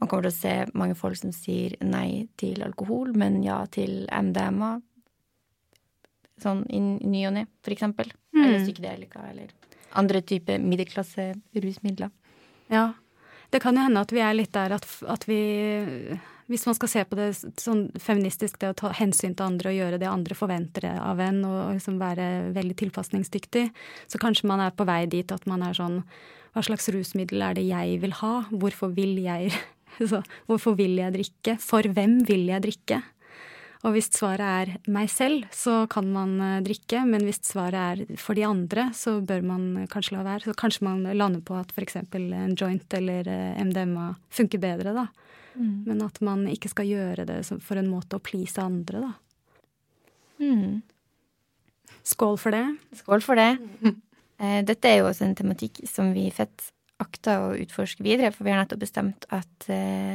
man 0.00 0.08
kommer 0.08 0.26
til 0.26 0.32
å 0.32 0.38
se 0.38 0.54
mange 0.78 0.96
folk 0.98 1.18
som 1.20 1.32
sier 1.34 1.76
nei 1.84 2.26
til 2.40 2.62
alkohol, 2.64 3.12
men 3.18 3.42
ja 3.44 3.60
til 3.72 4.06
MDMA. 4.10 4.78
Sånn 6.40 6.64
i 6.72 6.80
ny 6.80 7.26
og 7.28 7.34
ne, 7.36 7.44
for 7.60 7.74
eksempel. 7.74 8.10
Mm. 8.32 8.42
Eller 8.42 8.64
psykedelika, 8.64 9.26
eller 9.28 9.52
andre 10.00 10.22
typer 10.24 10.62
middelklasse 10.62 11.32
rusmidler. 11.52 12.10
Ja, 12.72 12.92
det 13.50 13.60
kan 13.62 13.76
jo 13.76 13.86
hende 13.86 14.02
at 14.02 14.12
vi 14.14 14.22
er 14.22 14.36
litt 14.36 14.52
der 14.54 14.76
at, 14.76 14.86
at 15.10 15.26
vi 15.28 15.40
hvis 16.50 16.66
man 16.66 16.74
skal 16.74 16.90
se 16.90 17.02
på 17.06 17.14
det 17.14 17.28
sånn 17.62 17.84
feministisk, 18.02 18.58
det 18.58 18.72
å 18.72 18.78
ta 18.80 18.90
hensyn 18.98 19.36
til 19.38 19.46
andre 19.46 19.70
og 19.70 19.76
gjøre 19.76 20.00
det 20.02 20.08
andre 20.10 20.34
forventer 20.34 20.88
av 20.98 21.20
en, 21.22 21.44
og 21.46 21.76
liksom 21.76 22.00
være 22.00 22.26
veldig 22.56 22.76
tilpasningsdyktig, 22.80 23.68
så 24.10 24.20
kanskje 24.22 24.50
man 24.50 24.64
er 24.64 24.74
på 24.74 24.86
vei 24.88 25.04
dit 25.10 25.30
at 25.30 25.46
man 25.50 25.62
er 25.66 25.78
sånn 25.78 26.02
Hva 26.50 26.64
slags 26.66 26.88
rusmiddel 26.90 27.44
er 27.46 27.54
det 27.54 27.62
jeg 27.68 28.00
vil 28.02 28.16
ha? 28.18 28.32
Hvorfor 28.50 28.90
vil 28.96 29.20
jeg 29.22 29.52
Hvorfor 30.48 30.74
vil 30.74 30.98
jeg 30.98 31.14
drikke? 31.14 31.54
For 31.62 31.86
hvem 31.86 32.18
vil 32.26 32.48
jeg 32.50 32.64
drikke? 32.66 32.98
Og 33.80 33.94
hvis 33.94 34.10
svaret 34.12 34.44
er 34.44 34.90
meg 34.92 35.08
selv, 35.08 35.46
så 35.56 35.86
kan 35.90 36.08
man 36.12 36.34
eh, 36.44 36.58
drikke, 36.66 37.00
men 37.08 37.24
hvis 37.24 37.40
svaret 37.48 37.78
er 38.10 38.18
for 38.20 38.36
de 38.36 38.44
andre, 38.44 38.90
så 38.96 39.16
bør 39.24 39.40
man 39.46 39.86
kanskje 39.92 40.18
la 40.18 40.24
være. 40.26 40.50
Så 40.50 40.56
kanskje 40.60 40.84
man 40.84 41.06
lander 41.16 41.40
på 41.44 41.56
at 41.56 41.72
f.eks. 41.72 41.96
en 41.96 42.56
joint 42.58 42.96
eller 42.98 43.30
eh, 43.32 43.62
MDMA 43.64 44.12
funker 44.36 44.60
bedre, 44.60 44.92
da. 44.98 45.06
Mm. 45.54 45.72
Men 45.88 46.04
at 46.04 46.20
man 46.24 46.44
ikke 46.50 46.68
skal 46.72 46.90
gjøre 46.90 47.24
det 47.28 47.40
for 47.64 47.80
en 47.80 47.88
måte 47.88 48.20
å 48.20 48.24
please 48.24 48.60
andre, 48.60 49.08
da. 49.08 49.64
Mm. 50.44 50.82
Skål 52.10 52.36
for 52.40 52.56
det. 52.56 52.66
Skål 53.02 53.24
for 53.24 53.40
det. 53.40 53.50
Eh, 54.40 54.62
dette 54.64 54.88
er 54.88 55.02
jo 55.02 55.08
også 55.10 55.26
en 55.26 55.34
tematikk 55.36 55.82
som 55.84 56.14
vi 56.16 56.22
fett 56.32 56.70
akter 57.04 57.42
å 57.44 57.48
utforske 57.60 58.00
videre, 58.00 58.30
for 58.32 58.46
vi 58.46 58.54
har 58.54 58.62
nettopp 58.62 58.80
bestemt 58.80 59.26
at 59.36 59.66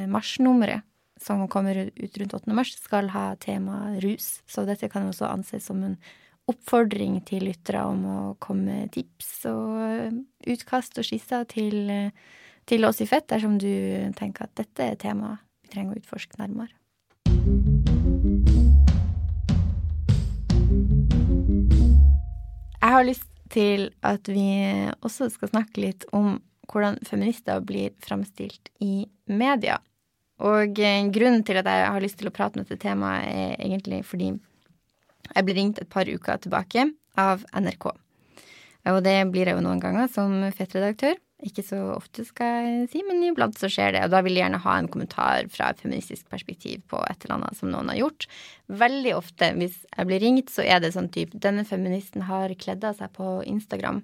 marsnummeret 0.10 0.82
som 1.21 1.47
kommer 1.47 1.78
ut 1.95 2.17
rundt 2.17 2.34
8. 2.34 2.54
mars, 2.54 2.75
skal 2.80 3.10
ha 3.13 3.36
tema 3.39 3.95
rus. 4.04 4.41
Så 4.47 4.65
dette 4.67 4.89
kan 4.91 5.08
også 5.08 5.30
anses 5.30 5.67
som 5.69 5.84
en 5.86 5.97
oppfordring 6.51 7.19
til 7.25 7.47
lyttere 7.47 7.82
om 7.89 8.04
å 8.06 8.17
komme 8.43 8.65
med 8.69 8.91
tips 8.93 9.30
og 9.49 10.19
utkast 10.45 10.99
og 11.01 11.08
skisser 11.08 11.47
til, 11.49 11.89
til 12.69 12.86
oss 12.86 13.01
i 13.01 13.10
Fett, 13.10 13.28
dersom 13.32 13.58
du 13.62 13.71
tenker 14.17 14.45
at 14.45 14.58
dette 14.60 14.91
er 14.91 14.99
tema 15.01 15.38
vi 15.65 15.73
trenger 15.73 15.95
å 15.95 16.04
utforske 16.04 16.38
nærmere. 16.38 16.73
Jeg 22.86 22.93
har 22.93 23.08
lyst 23.08 23.32
til 23.49 23.89
at 24.06 24.30
vi 24.30 24.45
også 25.01 25.32
skal 25.34 25.49
snakke 25.49 25.82
litt 25.82 26.06
om 26.13 26.38
hvordan 26.69 26.99
feminister 27.06 27.62
blir 27.65 27.93
framstilt 28.01 28.69
i 28.82 29.08
media. 29.25 29.80
Og 30.43 30.80
eh, 30.84 31.08
grunnen 31.15 31.45
til 31.48 31.62
at 31.62 31.69
jeg 31.69 31.91
har 31.95 32.04
lyst 32.04 32.19
til 32.19 32.30
å 32.30 32.36
prate 32.36 32.60
om 32.60 32.65
dette 32.65 32.82
temaet, 32.82 33.30
er 33.30 33.62
egentlig 33.63 34.02
fordi 34.08 34.34
jeg 35.32 35.45
ble 35.45 35.56
ringt 35.58 35.80
et 35.82 35.91
par 35.91 36.10
uker 36.10 36.41
tilbake 36.43 36.89
av 37.19 37.45
NRK. 37.56 37.93
Og 38.91 39.00
det 39.06 39.15
blir 39.34 39.50
jeg 39.50 39.58
jo 39.58 39.63
noen 39.65 39.82
ganger 39.82 40.12
som 40.12 40.43
fettredaktør. 40.54 41.15
Ikke 41.45 41.63
så 41.65 41.78
ofte, 41.95 42.24
skal 42.24 42.63
jeg 42.63 42.89
si, 42.93 43.02
men 43.04 43.24
iblant 43.28 43.58
så 43.60 43.67
skjer 43.71 43.95
det. 43.95 44.04
Og 44.06 44.13
da 44.13 44.21
vil 44.24 44.38
jeg 44.38 44.45
gjerne 44.45 44.62
ha 44.63 44.76
en 44.80 44.89
kommentar 44.91 45.50
fra 45.52 45.71
et 45.71 45.82
feministisk 45.82 46.30
perspektiv 46.32 46.84
på 46.91 47.02
et 47.10 47.26
eller 47.26 47.39
annet 47.39 47.60
som 47.60 47.71
noen 47.74 47.89
har 47.91 48.00
gjort. 48.00 48.28
Veldig 48.84 49.15
ofte 49.17 49.52
hvis 49.58 49.82
jeg 49.89 50.10
blir 50.10 50.24
ringt, 50.24 50.54
så 50.54 50.63
er 50.63 50.84
det 50.84 50.93
sånn 50.95 51.12
type 51.13 51.38
Denne 51.43 51.65
feministen 51.67 52.28
har 52.30 52.54
kledd 52.62 52.86
av 52.88 53.00
seg 53.02 53.12
på 53.17 53.39
Instagram. 53.50 54.04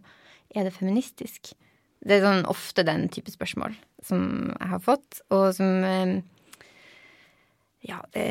Er 0.52 0.68
det 0.68 0.76
feministisk? 0.76 1.54
Det 2.02 2.18
er 2.18 2.26
sånn 2.26 2.48
ofte 2.50 2.86
den 2.88 3.08
type 3.14 3.32
spørsmål 3.34 3.76
som 4.06 4.52
jeg 4.56 4.70
har 4.72 4.82
fått, 4.82 5.22
og 5.34 5.52
som 5.58 5.84
eh, 5.86 6.20
Ja, 7.86 8.02
det 8.14 8.26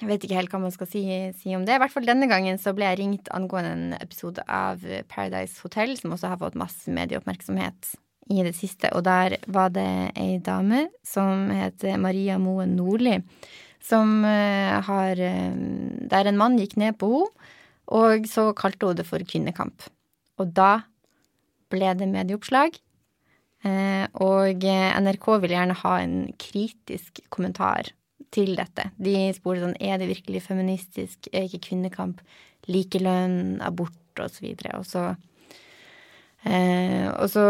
Jeg 0.00 0.08
vet 0.10 0.24
ikke 0.24 0.36
helt 0.36 0.52
hva 0.52 0.60
man 0.60 0.72
skal 0.74 0.88
si, 0.90 1.02
si, 1.40 1.54
om 1.56 1.64
det. 1.64 1.76
I 1.76 1.80
hvert 1.80 1.92
fall 1.92 2.04
denne 2.08 2.28
gangen 2.28 2.58
så 2.60 2.74
ble 2.76 2.84
jeg 2.90 2.98
ringt 3.00 3.30
angående 3.32 3.70
en 3.72 3.94
episode 3.96 4.42
av 4.44 4.82
Paradise 5.08 5.56
Hotel, 5.64 5.94
som 5.96 6.12
også 6.12 6.34
har 6.34 6.40
fått 6.42 6.58
masse 6.60 6.92
medieoppmerksomhet 6.92 7.94
i 8.28 8.42
det 8.44 8.52
siste. 8.58 8.90
Og 8.92 9.06
der 9.06 9.38
var 9.46 9.70
det 9.74 9.88
ei 10.18 10.36
dame 10.44 10.86
som 11.06 11.48
heter 11.48 11.96
Maria 12.02 12.36
Moen 12.42 12.74
Nordli, 12.76 13.20
som 13.82 14.24
eh, 14.26 14.76
har 14.82 15.20
eh, 15.22 15.54
Der 16.10 16.26
en 16.26 16.38
mann 16.40 16.58
gikk 16.58 16.76
ned 16.80 16.98
på 17.00 17.12
henne, 17.14 17.52
og 17.86 18.24
så 18.26 18.50
kalte 18.50 18.88
hun 18.88 18.96
det 18.98 19.04
for 19.06 19.22
kvinnekamp. 19.22 19.84
Og 20.42 20.48
da 20.50 20.80
ble 21.72 21.92
det 21.98 22.08
medieoppslag. 22.10 22.80
Eh, 23.66 24.06
og 24.22 24.66
NRK 24.66 25.30
vil 25.42 25.54
gjerne 25.56 25.78
ha 25.82 25.94
en 26.02 26.18
kritisk 26.40 27.22
kommentar 27.32 27.92
til 28.34 28.56
dette. 28.58 28.90
De 29.00 29.30
spurte 29.36 29.64
sånn 29.64 29.78
er 29.80 30.00
det 30.00 30.10
virkelig 30.10 30.44
feministisk, 30.46 31.30
er 31.32 31.46
ikke 31.46 31.70
kvinnekamp 31.70 32.20
likelønn, 32.70 33.62
abort. 33.64 33.94
Og 34.16 34.30
så 34.32 34.46
videre? 34.46 34.78
og 34.80 34.86
så 37.28 37.42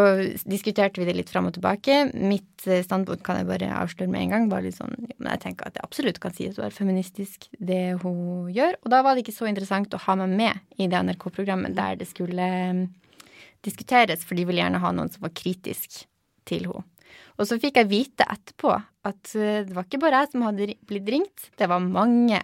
diskuterte 0.48 0.98
vi 0.98 1.06
det 1.06 1.14
litt 1.14 1.30
fram 1.30 1.46
og 1.46 1.54
tilbake. 1.54 2.08
Mitt 2.16 2.64
eh, 2.66 2.82
standpunkt 2.82 3.22
kan 3.26 3.38
jeg 3.38 3.46
bare 3.46 3.68
avsløre 3.76 4.10
med 4.10 4.24
en 4.24 4.32
gang. 4.32 4.48
Bare 4.50 4.66
litt 4.66 4.78
sånn, 4.78 4.94
men 5.18 5.30
jeg 5.34 5.42
tenker 5.44 5.68
at 5.68 5.78
jeg 5.78 5.86
absolutt 5.86 6.18
kan 6.22 6.34
si 6.34 6.48
at 6.48 6.58
hun 6.58 6.66
er 6.66 6.74
feministisk, 6.74 7.46
det 7.60 8.00
hun 8.02 8.48
gjør. 8.50 8.78
Og 8.82 8.90
da 8.90 9.02
var 9.06 9.14
det 9.14 9.22
ikke 9.22 9.36
så 9.36 9.46
interessant 9.50 9.94
å 9.94 10.02
ha 10.08 10.16
meg 10.22 10.34
med 10.40 10.80
i 10.80 10.88
det 10.90 11.02
NRK-programmet 11.06 11.76
der 11.76 12.00
det 12.00 12.08
skulle 12.10 12.48
diskuteres, 13.66 14.24
for 14.24 14.38
de 14.38 14.46
ville 14.48 14.62
gjerne 14.62 14.82
ha 14.82 14.92
noen 14.94 15.10
som 15.12 15.26
var 15.26 15.34
kritisk 15.36 16.04
til 16.48 16.68
henne. 16.68 16.86
Og 17.36 17.44
så 17.48 17.58
fikk 17.60 17.76
jeg 17.80 17.90
vite 17.90 18.24
etterpå 18.32 18.70
at 18.76 19.34
eh, 19.36 19.64
det 19.66 19.74
var 19.76 19.86
ikke 19.86 20.00
bare 20.02 20.22
jeg 20.22 20.32
som 20.32 20.44
hadde 20.46 20.70
blitt 20.88 21.10
ringt, 21.12 21.50
det 21.60 21.68
var 21.68 21.84
mange. 21.84 22.40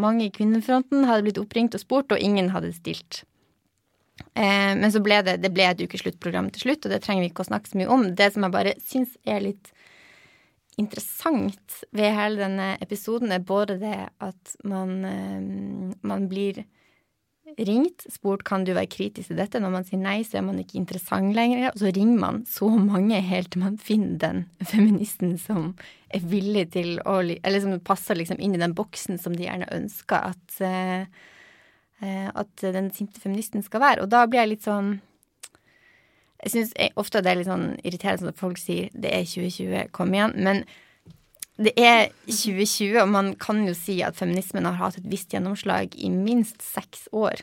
Mange 0.00 0.28
i 0.28 0.32
kvinnefronten 0.34 1.04
hadde 1.08 1.26
blitt 1.26 1.40
oppringt 1.42 1.74
og 1.76 1.82
spurt, 1.82 2.14
og 2.14 2.22
ingen 2.22 2.52
hadde 2.54 2.72
stilt. 2.76 3.24
Eh, 4.34 4.72
men 4.78 4.88
så 4.92 5.02
ble 5.02 5.20
det, 5.26 5.40
det 5.42 5.52
ble 5.54 5.66
et 5.66 5.82
ukesluttprogram 5.82 6.50
til 6.54 6.68
slutt, 6.68 6.86
og 6.86 6.94
det 6.94 7.02
trenger 7.04 7.24
vi 7.24 7.32
ikke 7.32 7.44
å 7.44 7.50
snakke 7.50 7.72
så 7.72 7.80
mye 7.80 7.92
om. 7.92 8.06
Det 8.16 8.30
som 8.34 8.46
jeg 8.46 8.54
bare 8.56 8.76
syns 8.86 9.16
er 9.28 9.44
litt 9.44 9.72
interessant 10.80 11.80
ved 11.96 12.14
hele 12.16 12.40
denne 12.40 12.68
episoden, 12.80 13.34
er 13.34 13.44
både 13.44 13.80
det 13.82 13.96
at 14.22 14.54
man, 14.64 14.94
eh, 15.04 15.96
man 16.06 16.28
blir 16.30 16.62
ringt, 17.58 18.04
spurt 18.12 18.42
kan 18.46 18.64
du 18.64 18.72
være 18.76 18.90
kritisk 18.90 19.30
til 19.30 19.38
dette. 19.40 19.60
Når 19.62 19.72
man 19.74 19.86
sier 19.86 20.00
nei, 20.00 20.20
så 20.26 20.38
er 20.38 20.44
man 20.46 20.58
ikke 20.60 20.78
interessant 20.80 21.34
lenger. 21.36 21.70
Og 21.70 21.82
så 21.82 21.92
ringer 21.94 22.20
man 22.20 22.40
så 22.48 22.68
mange 22.70 23.20
helt 23.24 23.52
til 23.52 23.64
man 23.64 23.78
finner 23.80 24.18
den 24.22 24.40
feministen 24.72 25.36
som 25.40 25.72
er 26.10 26.24
villig 26.26 26.68
til 26.76 26.98
å 27.06 27.20
Eller 27.20 27.60
som 27.60 27.78
passer 27.80 28.18
liksom 28.18 28.40
inn 28.40 28.56
i 28.56 28.62
den 28.62 28.74
boksen 28.74 29.18
som 29.18 29.36
de 29.36 29.46
gjerne 29.46 29.70
ønsker 29.74 30.32
at, 30.32 30.58
uh, 30.60 32.28
at 32.34 32.66
den 32.66 32.90
sinte 32.94 33.20
feministen 33.20 33.62
skal 33.66 33.84
være. 33.84 34.02
Og 34.04 34.10
da 34.10 34.26
blir 34.26 34.44
jeg 34.44 34.54
litt 34.56 34.68
sånn 34.68 35.00
Jeg 36.40 36.54
syns 36.54 36.70
ofte 36.96 37.20
det 37.20 37.34
er 37.34 37.42
litt 37.42 37.50
sånn 37.50 37.74
irriterende 37.84 38.30
når 38.30 38.38
folk 38.38 38.58
sier 38.58 38.88
det 38.96 39.10
er 39.12 39.26
2020, 39.28 39.90
kom 39.92 40.14
igjen. 40.14 40.38
Men 40.40 40.64
det 41.60 41.74
er 41.76 42.08
2020, 42.24 42.96
og 43.02 43.08
man 43.12 43.34
kan 43.40 43.60
jo 43.66 43.74
si 43.76 43.98
at 44.04 44.16
feminismen 44.16 44.64
har 44.68 44.78
hatt 44.78 44.98
et 45.00 45.08
visst 45.10 45.34
gjennomslag 45.34 45.92
i 46.00 46.08
minst 46.12 46.62
seks 46.64 47.06
år. 47.12 47.42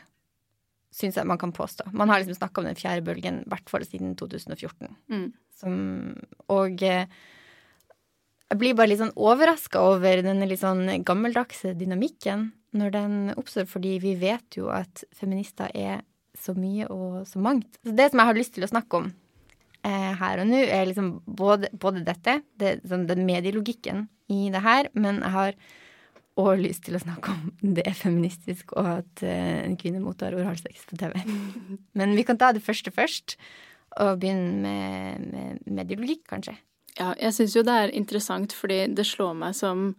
Syns 0.97 1.19
jeg 1.19 1.29
man 1.29 1.37
kan 1.37 1.53
påstå. 1.53 1.91
Man 1.93 2.09
har 2.09 2.23
liksom 2.23 2.39
snakka 2.39 2.61
om 2.61 2.69
den 2.69 2.79
fjerde 2.79 3.05
bølgen 3.05 3.43
i 3.43 3.51
hvert 3.51 3.69
fall 3.69 3.85
siden 3.85 4.15
2014. 4.17 4.89
Mm. 5.13 5.27
Som, 5.57 5.75
og 6.53 6.81
eh, 6.85 7.05
jeg 8.47 8.61
blir 8.61 8.77
bare 8.77 8.89
litt 8.89 9.03
sånn 9.03 9.13
overraska 9.13 9.83
over 9.85 10.23
denne 10.25 10.47
litt 10.49 10.63
sånn 10.63 10.87
gammeldagse 11.05 11.75
dynamikken 11.77 12.49
når 12.77 12.93
den 12.93 13.15
oppstår, 13.37 13.67
fordi 13.69 13.97
vi 14.01 14.15
vet 14.19 14.57
jo 14.57 14.71
at 14.73 15.03
feminister 15.15 15.69
er 15.77 16.01
så 16.37 16.53
mye 16.57 16.89
og 16.93 17.23
så 17.29 17.41
mangt. 17.41 17.79
Så 17.85 17.93
det 17.97 18.09
som 18.09 18.21
jeg 18.21 18.29
har 18.29 18.37
lyst 18.37 18.55
til 18.57 18.65
å 18.65 18.71
snakke 18.71 19.01
om, 19.01 19.11
eh, 19.87 20.13
her 20.19 20.43
og 20.43 20.49
nå, 20.49 20.61
er 20.67 20.87
liksom 20.89 21.11
både, 21.25 21.71
både 21.73 22.03
dette, 22.07 22.39
det, 22.59 22.77
sånn, 22.87 23.07
den 23.09 23.25
medielogikken 23.27 24.07
i 24.33 24.47
det 24.53 24.63
her, 24.65 24.91
men 24.97 25.21
jeg 25.23 25.35
har 25.35 25.59
òg 26.37 26.61
lyst 26.61 26.83
til 26.85 26.97
å 26.97 27.01
snakke 27.01 27.33
om 27.33 27.47
det 27.77 27.85
er 27.87 27.97
feministisk, 27.97 28.75
og 28.77 28.91
at 28.99 29.25
eh, 29.25 29.63
en 29.63 29.77
kvinne 29.79 30.03
mottar 30.03 30.37
oralsex 30.37 30.85
på 30.89 30.99
TV. 30.99 31.17
Men 31.97 32.13
vi 32.17 32.25
kan 32.27 32.39
ta 32.39 32.51
det 32.53 32.65
første 32.65 32.93
først, 32.93 33.37
og 33.97 34.19
begynne 34.21 34.61
med, 34.61 35.23
med 35.31 35.69
medielogikk, 35.79 36.27
kanskje. 36.29 36.53
Ja, 36.97 37.13
jeg 37.17 37.33
syns 37.33 37.55
jo 37.55 37.63
det 37.65 37.73
er 37.73 37.93
interessant, 37.95 38.53
fordi 38.53 38.83
det 38.93 39.05
slår 39.07 39.33
meg 39.39 39.55
som 39.57 39.91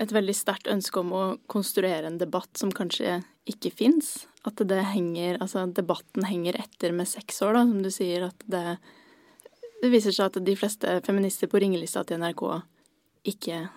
et 0.00 0.12
veldig 0.14 0.34
sterkt 0.36 0.68
ønske 0.70 1.00
om 1.00 1.12
å 1.16 1.22
konstruere 1.50 2.08
en 2.08 2.18
debatt 2.20 2.60
som 2.60 2.72
kanskje 2.72 3.20
ikke 3.50 3.72
fins. 3.74 4.12
At 4.46 4.60
det 4.68 4.80
henger 4.94 5.40
Altså, 5.40 5.66
debatten 5.66 6.24
henger 6.28 6.56
etter 6.60 6.94
med 6.96 7.08
seks 7.08 7.42
år, 7.44 7.58
da, 7.58 7.64
som 7.68 7.82
du 7.84 7.90
sier. 7.92 8.28
At 8.30 8.44
det 8.48 8.78
det 9.80 9.90
viser 9.92 10.14
seg 10.14 10.30
at 10.30 10.44
de 10.44 10.56
fleste 10.58 10.98
feminister 11.06 11.50
på 11.50 11.60
ringelista 11.62 12.04
til 12.04 12.20
NRK 12.22 12.44
ikke 13.30 13.68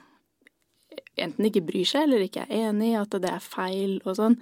Enten 1.18 1.46
ikke 1.46 1.62
bryr 1.66 1.86
seg 1.86 2.06
eller 2.06 2.24
ikke 2.26 2.44
er 2.46 2.70
enig 2.70 2.92
i 2.92 2.98
at 2.98 3.13
det 3.22 3.30
er 3.30 3.42
feil 3.42 4.00
og 4.02 4.16
sånn. 4.18 4.36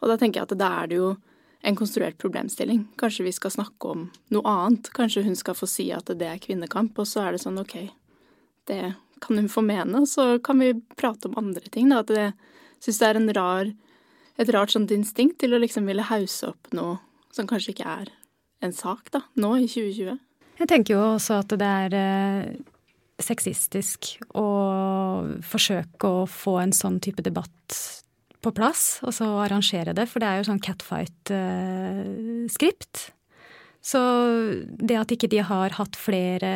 Og 0.00 0.10
da 0.10 0.16
tenker 0.20 0.40
jeg 0.40 0.48
at 0.48 0.60
da 0.60 0.68
er 0.82 0.88
det 0.88 0.98
jo 0.98 1.08
en 1.68 1.76
konstruert 1.76 2.18
problemstilling. 2.20 2.86
Kanskje 3.00 3.26
vi 3.26 3.32
skal 3.32 3.52
snakke 3.52 3.92
om 3.92 4.06
noe 4.32 4.52
annet. 4.52 4.90
Kanskje 4.96 5.24
hun 5.26 5.36
skal 5.36 5.56
få 5.56 5.68
si 5.68 5.88
at 5.92 6.08
det 6.20 6.28
er 6.28 6.40
kvinnekamp, 6.42 6.96
og 6.96 7.08
så 7.08 7.24
er 7.24 7.34
det 7.34 7.42
sånn 7.42 7.60
OK, 7.60 7.76
det 8.70 8.94
kan 9.24 9.40
hun 9.40 9.50
få 9.50 9.64
mene, 9.66 10.04
og 10.04 10.08
så 10.08 10.38
kan 10.44 10.60
vi 10.62 10.74
prate 10.96 11.28
om 11.28 11.36
andre 11.40 11.72
ting, 11.72 11.90
da. 11.90 12.04
At 12.04 12.12
jeg 12.14 12.32
syns 12.84 13.02
det 13.02 13.08
er 13.08 13.20
en 13.20 13.34
rar, 13.36 13.72
et 14.38 14.54
rart 14.54 14.74
sånt 14.74 14.94
instinkt 14.94 15.40
til 15.42 15.56
å 15.56 15.60
liksom 15.60 15.88
ville 15.90 16.06
hause 16.08 16.52
opp 16.52 16.72
noe 16.76 16.98
som 17.34 17.48
kanskje 17.50 17.74
ikke 17.74 17.96
er 18.04 18.14
en 18.64 18.74
sak, 18.74 19.10
da, 19.14 19.24
nå 19.38 19.56
i 19.58 19.66
2020. 19.66 20.18
Jeg 20.58 20.70
tenker 20.70 20.96
jo 20.96 21.02
også 21.14 21.32
at 21.42 21.50
det 21.58 21.70
er 21.84 21.90
eh, 21.98 22.46
sexistisk 23.22 24.16
å 24.38 24.48
forsøke 25.46 26.06
å 26.22 26.26
få 26.30 26.58
en 26.62 26.74
sånn 26.74 26.98
type 27.02 27.22
debatt 27.26 27.76
på 28.42 28.50
plass, 28.54 29.00
og 29.02 29.12
så 29.14 29.24
arrangere 29.42 29.92
det. 29.96 30.06
For 30.10 30.18
det 30.22 30.28
er 30.28 30.36
jo 30.38 30.44
sånn 30.50 30.62
catfight-skript. 30.62 32.94
Så 33.88 34.00
det 34.66 34.96
at 34.98 35.12
ikke 35.14 35.30
de 35.30 35.38
har 35.46 35.70
hatt 35.78 35.96
flere 35.98 36.50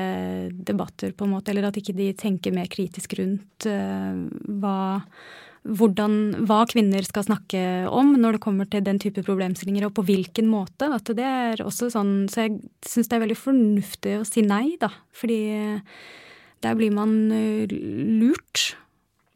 debatter, 0.52 1.12
på 1.14 1.24
en 1.26 1.34
måte, 1.36 1.50
eller 1.52 1.64
at 1.68 1.76
ikke 1.78 1.94
de 1.96 2.12
tenker 2.18 2.52
mer 2.54 2.68
kritisk 2.70 3.14
rundt 3.20 3.66
uh, 3.70 4.14
hva 4.62 4.80
hvordan, 5.62 6.44
hva 6.48 6.64
kvinner 6.66 7.04
skal 7.06 7.26
snakke 7.28 7.60
om 7.86 8.16
når 8.18 8.36
det 8.36 8.42
kommer 8.42 8.66
til 8.70 8.82
den 8.82 8.98
type 9.02 9.22
problemstillinger, 9.22 9.86
og 9.86 9.94
på 9.94 10.04
hvilken 10.08 10.48
måte. 10.50 10.88
At 10.90 11.12
det 11.14 11.26
er 11.26 11.62
også 11.62 11.92
sånn, 11.94 12.26
Så 12.32 12.46
jeg 12.46 12.58
syns 12.86 13.08
det 13.08 13.16
er 13.16 13.24
veldig 13.26 13.38
fornuftig 13.38 14.16
å 14.18 14.26
si 14.26 14.42
nei, 14.42 14.74
da. 14.80 14.90
Fordi 15.14 15.40
der 16.62 16.78
blir 16.78 16.94
man 16.94 17.30
eh, 17.34 17.70
lurt 17.70 18.72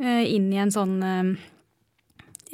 eh, 0.03 0.27
inn 0.35 0.51
i 0.53 0.61
en 0.63 0.75
sånn 0.75 0.97
eh, 1.03 1.31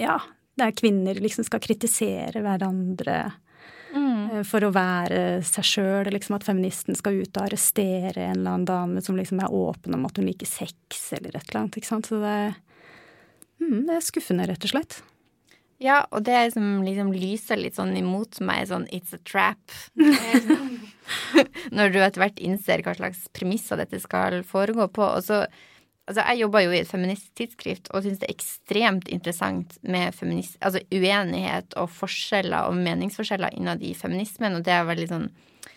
Ja, 0.00 0.18
der 0.60 0.74
kvinner 0.76 1.16
liksom 1.20 1.44
skal 1.48 1.62
kritisere 1.64 2.44
hverandre. 2.44 3.38
Mm. 3.92 4.40
For 4.48 4.64
å 4.64 4.72
være 4.72 5.42
seg 5.44 5.66
sjøl. 5.68 6.08
Liksom 6.12 6.36
at 6.38 6.46
feministen 6.46 6.96
skal 6.96 7.18
ut 7.20 7.36
og 7.36 7.46
arrestere 7.46 8.28
en 8.28 8.38
eller 8.38 8.54
annen 8.54 8.68
dame 8.68 9.04
som 9.04 9.16
liksom 9.16 9.40
er 9.44 9.52
åpen 9.52 9.96
om 9.96 10.06
at 10.08 10.16
hun 10.16 10.28
liker 10.28 10.48
sex, 10.48 11.08
eller 11.16 11.36
et 11.36 11.48
eller 11.48 11.62
annet. 11.62 11.76
ikke 11.80 11.90
sant? 11.90 12.08
Så 12.08 12.20
det, 12.20 12.36
Mm, 13.62 13.86
det 13.88 13.96
er 13.96 14.04
skuffende, 14.04 14.46
rett 14.50 14.66
og 14.66 14.74
slett. 14.74 15.00
Ja, 15.82 16.04
og 16.14 16.22
det 16.26 16.52
som 16.54 16.82
liksom 16.86 17.10
lyser 17.14 17.58
litt 17.58 17.78
sånn 17.78 17.94
imot 17.98 18.38
meg, 18.44 18.68
sånn 18.70 18.86
it's 18.94 19.14
a 19.14 19.20
trap. 19.26 19.74
Når 21.76 21.90
du 21.90 21.98
etter 21.98 22.22
hvert 22.22 22.42
innser 22.42 22.84
hva 22.86 22.94
slags 22.98 23.26
premisser 23.34 23.80
dette 23.80 23.98
skal 24.02 24.42
foregå 24.46 24.88
på. 24.94 25.06
Og 25.18 25.26
så 25.26 25.44
Altså, 26.02 26.24
jeg 26.26 26.40
jobber 26.40 26.64
jo 26.64 26.72
i 26.74 26.80
et 26.82 26.90
feministtidsskrift 26.90 27.92
og 27.94 28.02
syns 28.02 28.18
det 28.18 28.26
er 28.26 28.34
ekstremt 28.34 29.10
interessant 29.14 29.76
med 29.86 30.16
feminist, 30.18 30.56
altså 30.58 30.80
uenighet 30.90 31.76
og 31.78 31.92
forskjeller 31.94 32.66
og 32.72 32.80
meningsforskjeller 32.82 33.54
innad 33.54 33.84
i 33.86 33.92
feminismen, 33.94 34.58
og 34.58 34.66
det 34.66 34.74
er 34.74 34.88
veldig 34.88 35.06
sånn 35.12 35.28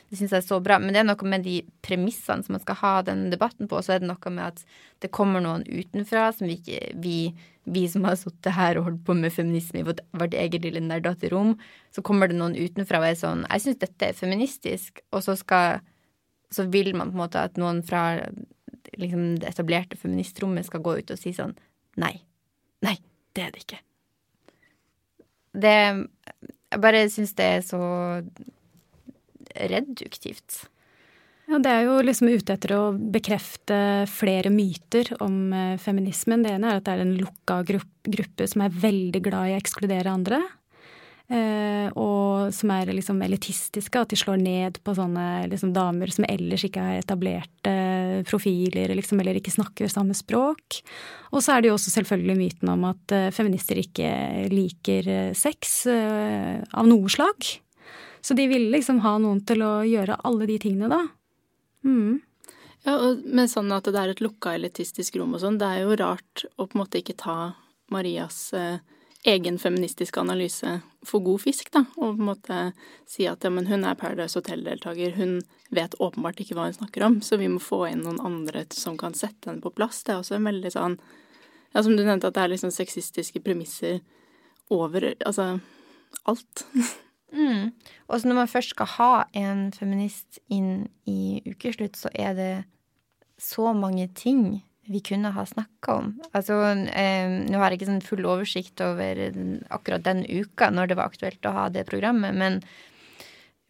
det 0.09 0.19
syns 0.19 0.33
jeg 0.35 0.43
er 0.43 0.45
så 0.45 0.59
bra. 0.63 0.77
Men 0.81 0.93
det 0.93 1.01
er 1.01 1.07
noe 1.07 1.29
med 1.29 1.45
de 1.45 1.57
premissene 1.85 2.45
som 2.45 2.55
man 2.55 2.61
skal 2.63 2.77
ha 2.81 2.93
den 3.07 3.27
debatten 3.33 3.69
på, 3.69 3.79
og 3.79 3.85
så 3.85 3.95
er 3.95 4.03
det 4.03 4.09
noe 4.09 4.33
med 4.33 4.45
at 4.45 4.63
det 5.03 5.11
kommer 5.15 5.43
noen 5.43 5.65
utenfra 5.65 6.27
som 6.35 6.47
vi 6.49 6.59
ikke 6.59 6.91
vi, 7.01 7.17
vi 7.65 7.85
som 7.89 8.05
har 8.07 8.17
sittet 8.19 8.53
her 8.55 8.77
og 8.77 8.89
holdt 8.89 9.03
på 9.07 9.15
med 9.17 9.33
feminisme 9.33 9.81
i 9.81 9.87
vårt, 9.87 10.37
eget 10.37 10.67
lille 10.67 10.83
nerdete 10.83 11.31
rom, 11.33 11.55
så 11.93 12.03
kommer 12.05 12.29
det 12.29 12.37
noen 12.37 12.57
utenfra 12.57 13.01
og 13.01 13.09
er 13.09 13.19
sånn 13.19 13.45
Jeg 13.49 13.65
syns 13.65 13.81
dette 13.81 14.11
er 14.11 14.17
feministisk, 14.17 15.01
og 15.11 15.25
så 15.25 15.37
skal 15.39 15.81
Så 16.53 16.67
vil 16.71 16.93
man 16.95 17.09
på 17.09 17.17
en 17.17 17.23
måte 17.23 17.41
at 17.41 17.57
noen 17.57 17.81
fra 17.83 18.21
liksom, 18.95 19.39
det 19.41 19.49
etablerte 19.49 19.97
feministrommet 19.97 20.67
skal 20.67 20.83
gå 20.85 20.99
ut 20.99 21.11
og 21.11 21.19
si 21.19 21.33
sånn 21.33 21.57
Nei. 21.97 22.13
Nei, 22.83 22.97
det 23.33 23.43
er 23.45 23.51
det 23.55 23.61
ikke. 23.63 23.77
Det 25.55 25.75
Jeg 26.75 26.81
bare 26.83 27.05
syns 27.09 27.33
det 27.33 27.45
er 27.45 27.61
så 27.63 27.79
reduktivt. 29.55 30.65
Ja, 31.45 31.59
Det 31.61 31.69
er 31.69 31.85
jo 31.85 32.01
liksom 32.01 32.31
ute 32.33 32.55
etter 32.57 32.73
å 32.73 32.83
bekrefte 32.97 33.77
flere 34.09 34.49
myter 34.49 35.11
om 35.21 35.53
eh, 35.53 35.77
feminismen. 35.81 36.41
Det 36.41 36.55
ene 36.55 36.71
er 36.71 36.79
at 36.79 36.87
det 36.87 36.95
er 36.95 37.05
en 37.05 37.17
lukka 37.19 37.61
gruppe 37.67 38.47
som 38.49 38.65
er 38.65 38.73
veldig 38.73 39.21
glad 39.27 39.51
i 39.51 39.53
å 39.53 39.59
ekskludere 39.59 40.13
andre. 40.13 40.41
Eh, 41.25 41.89
og 41.97 42.53
som 42.53 42.69
er 42.73 42.89
liksom 42.93 43.21
elitistiske, 43.25 44.01
at 44.01 44.11
de 44.13 44.17
slår 44.17 44.41
ned 44.41 44.79
på 44.85 44.93
sånne 44.97 45.45
liksom, 45.49 45.71
damer 45.73 46.09
som 46.13 46.25
ellers 46.29 46.65
ikke 46.65 46.81
har 46.85 47.01
etablerte 47.01 47.73
profiler 48.29 48.93
liksom, 48.97 49.21
eller 49.21 49.37
ikke 49.37 49.53
snakker 49.53 49.89
samme 49.89 50.17
språk. 50.17 50.81
Og 51.29 51.45
så 51.45 51.53
er 51.53 51.61
det 51.61 51.69
jo 51.69 51.77
også 51.77 51.93
selvfølgelig 51.93 52.39
myten 52.41 52.73
om 52.73 52.87
at 52.89 53.13
eh, 53.13 53.29
feminister 53.33 53.81
ikke 53.81 54.09
liker 54.49 55.13
sex 55.37 55.83
av 55.85 56.89
noe 56.89 57.13
slag. 57.13 57.53
Så 58.25 58.33
de 58.33 58.47
ville 58.49 58.71
liksom 58.73 59.03
ha 59.03 59.17
noen 59.21 59.43
til 59.45 59.61
å 59.61 59.83
gjøre 59.85 60.17
alle 60.25 60.47
de 60.49 60.55
tingene, 60.63 60.89
da. 60.89 61.03
Mm. 61.85 62.23
Ja, 62.85 62.95
og 62.97 63.21
med 63.25 63.51
sånn 63.51 63.69
at 63.73 63.85
det 63.85 64.01
er 64.01 64.13
et 64.15 64.21
lukka 64.25 64.55
elitistisk 64.57 65.19
rom 65.19 65.35
og 65.37 65.43
sånn, 65.43 65.59
det 65.61 65.69
er 65.69 65.83
jo 65.83 65.97
rart 66.01 66.45
å 66.55 66.65
på 66.65 66.73
en 66.73 66.81
måte 66.81 67.01
ikke 67.03 67.17
ta 67.21 67.35
Marias 67.93 68.39
eh, 68.57 68.81
egen 69.29 69.59
feministiske 69.61 70.21
analyse 70.21 70.79
for 71.05 71.21
god 71.25 71.41
fisk, 71.41 71.69
da, 71.73 71.83
og 71.97 72.17
på 72.17 72.23
en 72.23 72.29
måte 72.31 72.59
si 73.09 73.29
at 73.29 73.45
ja, 73.45 73.53
men 73.53 73.69
hun 73.69 73.85
er 73.85 73.97
Paradise 73.97 74.37
Hotel-deltaker, 74.37 75.13
hun 75.17 75.37
vet 75.73 75.97
åpenbart 76.01 76.41
ikke 76.41 76.57
hva 76.57 76.67
hun 76.71 76.77
snakker 76.77 77.05
om, 77.05 77.21
så 77.21 77.37
vi 77.41 77.49
må 77.49 77.61
få 77.61 77.83
inn 77.91 78.01
noen 78.05 78.21
andre 78.25 78.65
som 78.73 78.97
kan 79.01 79.17
sette 79.17 79.49
henne 79.49 79.61
på 79.61 79.73
plass. 79.77 80.01
Det 80.01 80.13
er 80.13 80.21
også 80.21 80.39
en 80.39 80.49
veldig 80.49 80.73
sånn 80.73 80.99
Ja, 81.75 81.81
som 81.83 81.93
du 81.97 82.05
nevnte, 82.05 82.29
at 82.29 82.37
det 82.37 82.41
er 82.41 82.53
liksom 82.53 82.71
sexistiske 82.71 83.41
premisser 83.43 83.99
over 84.71 85.11
altså 85.25 85.59
alt. 86.25 86.65
Mm. 87.33 87.73
Og 88.07 88.21
så 88.21 88.29
når 88.29 88.39
man 88.41 88.51
først 88.51 88.75
skal 88.75 88.91
ha 88.95 89.11
en 89.33 89.67
feminist 89.75 90.39
inn 90.51 90.87
i 91.09 91.41
ukeslutt, 91.47 91.97
så 91.99 92.11
er 92.13 92.37
det 92.37 92.53
så 93.41 93.73
mange 93.75 94.07
ting 94.15 94.63
vi 94.85 95.01
kunne 95.01 95.31
ha 95.33 95.45
snakka 95.49 95.93
om. 95.97 96.11
Altså, 96.37 96.59
eh, 96.93 97.29
nå 97.49 97.57
har 97.57 97.71
jeg 97.73 97.81
ikke 97.81 97.89
sånn 97.89 98.03
full 98.05 98.27
oversikt 98.29 98.81
over 98.85 99.23
akkurat 99.73 100.05
den 100.05 100.21
uka 100.29 100.69
når 100.69 100.91
det 100.91 100.99
var 100.99 101.09
aktuelt 101.09 101.49
å 101.49 101.55
ha 101.55 101.69
det 101.73 101.87
programmet, 101.89 102.37
men 102.37 102.61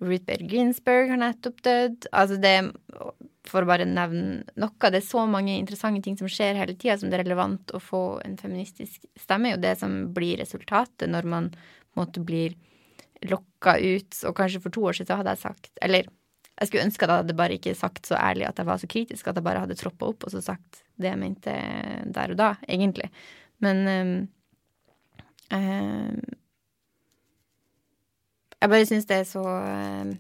Ruth 0.04 0.26
Bader 0.28 0.50
Ginsburg 0.52 1.10
har 1.10 1.22
nettopp 1.22 1.62
dødd. 1.63 2.10
Altså 2.12 2.38
det 2.41 2.56
For 3.46 3.62
å 3.62 3.70
bare 3.70 3.86
nevne 3.86 4.41
noe. 4.58 4.89
Det 4.89 5.00
er 5.00 5.06
så 5.06 5.22
mange 5.30 5.54
interessante 5.54 6.02
ting 6.02 6.15
som 6.18 6.30
skjer 6.32 6.58
hele 6.58 6.74
tida 6.74 6.98
som 6.98 7.12
det 7.12 7.20
er 7.20 7.28
relevant 7.28 7.70
å 7.78 7.80
få 7.80 8.20
en 8.26 8.39
feministisk 8.39 9.06
stemme. 9.22 9.54
Og 9.54 9.62
det 9.62 9.76
som 9.80 10.08
blir 10.15 10.39
resultatet 10.41 11.12
når 11.12 11.30
man 11.30 11.52
på 11.54 11.94
en 11.94 12.02
måte 12.02 12.24
blir 12.26 12.56
lokka 13.23 13.78
ut. 13.80 14.21
Og 14.28 14.36
kanskje 14.38 14.62
for 14.63 14.75
to 14.75 14.86
år 14.89 14.97
siden 14.97 15.19
hadde 15.19 15.34
jeg 15.36 15.43
sagt 15.43 15.71
Eller 15.82 16.08
jeg 16.56 16.69
skulle 16.69 16.86
ønske 16.88 17.04
at 17.04 17.12
jeg 17.12 17.23
hadde 17.23 17.36
bare 17.36 17.58
ikke 17.58 17.75
sagt 17.75 18.08
så 18.08 18.15
ærlig 18.15 18.45
at 18.47 18.60
jeg 18.62 18.67
var 18.67 18.80
så 18.80 18.88
kritisk, 18.88 19.28
at 19.28 19.36
jeg 19.36 19.43
bare 19.43 19.63
hadde 19.65 19.75
troppa 19.75 20.08
opp 20.08 20.23
og 20.23 20.32
så 20.32 20.39
sagt 20.43 20.86
det 20.95 21.10
jeg 21.10 21.19
mente 21.19 21.56
der 22.15 22.32
og 22.32 22.38
da, 22.39 22.54
egentlig. 22.71 23.10
Men 23.60 23.78
øh, 25.51 26.21
Jeg 28.62 28.69
bare 28.71 28.86
syns 28.88 29.06
det 29.06 29.17
er 29.17 29.28
så 29.28 29.43
øh, 29.43 30.15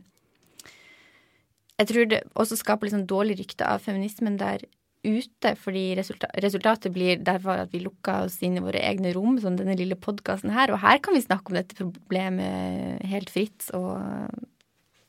Jeg 1.79 1.87
tror 1.87 2.05
det 2.05 2.19
også 2.35 2.59
skaper 2.59 2.87
litt 2.87 2.95
sånn 2.97 3.07
dårlig 3.07 3.39
rykte 3.39 3.67
av 3.67 3.79
feminismen 3.83 4.37
der 4.39 4.67
ute, 5.05 5.53
fordi 5.61 5.85
resulta 5.99 6.29
resultatet 6.43 6.93
blir 6.95 7.21
derfor 7.23 7.63
at 7.65 7.71
vi 7.73 7.83
lukker 7.83 8.25
oss 8.25 8.39
inn 8.45 8.57
i 8.59 8.63
våre 8.63 8.81
egne 8.81 9.13
rom, 9.15 9.37
som 9.41 9.57
denne 9.59 9.77
lille 9.77 9.97
podkasten 9.99 10.53
her. 10.55 10.73
Og 10.73 10.81
her 10.83 10.99
kan 11.03 11.15
vi 11.15 11.23
snakke 11.23 11.51
om 11.51 11.59
dette 11.59 11.77
problemet 11.77 13.05
helt 13.05 13.31
fritt, 13.33 13.69
og, 13.77 13.95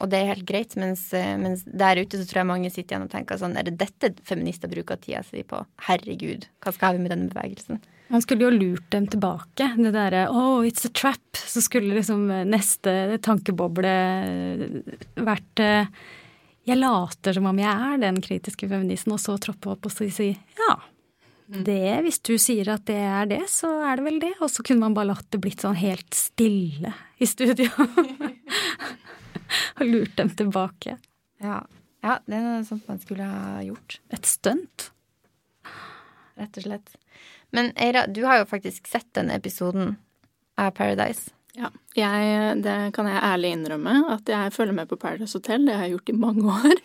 og 0.00 0.12
det 0.12 0.20
er 0.20 0.32
helt 0.34 0.46
greit. 0.48 0.76
Mens, 0.80 1.08
mens, 1.40 1.64
der 1.66 2.02
ute 2.02 2.20
så 2.20 2.28
tror 2.28 2.42
jeg 2.42 2.50
mange 2.52 2.72
sitter 2.72 2.96
igjen 2.96 3.08
og 3.08 3.12
tenker 3.12 3.40
sånn 3.40 3.56
Er 3.58 3.68
det 3.68 3.78
dette 3.80 4.12
feminister 4.28 4.70
bruker 4.72 5.00
tida 5.00 5.24
si 5.26 5.44
på? 5.46 5.62
Herregud, 5.88 6.48
hva 6.64 6.74
skal 6.76 6.96
vi 6.96 7.06
med 7.06 7.14
denne 7.14 7.32
bevegelsen? 7.32 7.82
Man 8.12 8.22
skulle 8.22 8.46
jo 8.46 8.54
lurt 8.54 8.86
dem 8.94 9.08
tilbake. 9.10 9.72
Det 9.74 9.90
derre 9.94 10.28
'oh, 10.30 10.62
it's 10.62 10.86
a 10.86 10.90
trap'. 10.94 11.34
Så 11.34 11.60
skulle 11.60 11.96
liksom 11.96 12.28
neste 12.46 13.18
tankeboble 13.18 13.94
vært 15.16 15.62
jeg 16.66 16.78
later 16.80 17.36
som 17.36 17.46
om 17.50 17.58
jeg 17.60 17.70
er 17.92 18.02
den 18.02 18.20
kritiske 18.22 18.68
feministen, 18.70 19.14
og 19.14 19.22
så 19.22 19.36
troppe 19.42 19.70
opp 19.72 19.86
og 19.86 19.94
si 19.94 20.32
ja. 20.34 20.74
Det, 21.46 22.00
hvis 22.02 22.18
du 22.26 22.32
sier 22.42 22.72
at 22.72 22.88
det 22.88 22.98
er 22.98 23.28
det, 23.30 23.44
så 23.46 23.68
er 23.86 24.00
det 24.00 24.06
vel 24.08 24.16
det. 24.18 24.32
Og 24.42 24.50
så 24.50 24.64
kunne 24.66 24.82
man 24.82 24.96
bare 24.96 25.12
latt 25.12 25.28
det 25.30 25.38
blitt 25.44 25.62
sånn 25.62 25.78
helt 25.78 26.16
stille 26.18 26.90
i 27.22 27.28
studio. 27.30 27.70
og 29.78 29.84
lurt 29.86 30.16
dem 30.18 30.32
tilbake. 30.34 30.96
Ja. 31.42 31.60
ja, 32.02 32.18
det 32.26 32.34
er 32.34 32.42
noe 32.42 32.66
sånt 32.66 32.90
man 32.90 32.98
skulle 33.02 33.28
ha 33.30 33.62
gjort. 33.62 34.00
Et 34.10 34.26
stunt. 34.26 34.88
Rett 36.36 36.58
og 36.58 36.66
slett. 36.66 36.98
Men 37.54 37.70
Eira, 37.78 38.08
du 38.10 38.24
har 38.26 38.42
jo 38.42 38.50
faktisk 38.50 38.90
sett 38.90 39.06
denne 39.14 39.38
episoden 39.38 39.94
av 40.58 40.74
Paradise. 40.74 41.30
Ja, 41.56 41.70
jeg, 41.96 42.56
det 42.64 42.76
kan 42.96 43.08
jeg 43.08 43.22
ærlig 43.24 43.54
innrømme, 43.56 43.94
at 44.12 44.28
jeg 44.28 44.52
følger 44.52 44.76
med 44.76 44.90
på 44.90 44.98
Paradise 45.00 45.38
Hotel. 45.38 45.64
Det 45.64 45.76
har 45.76 45.86
jeg 45.86 45.96
gjort 45.96 46.12
i 46.12 46.16
mange 46.20 46.52
år. 46.58 46.82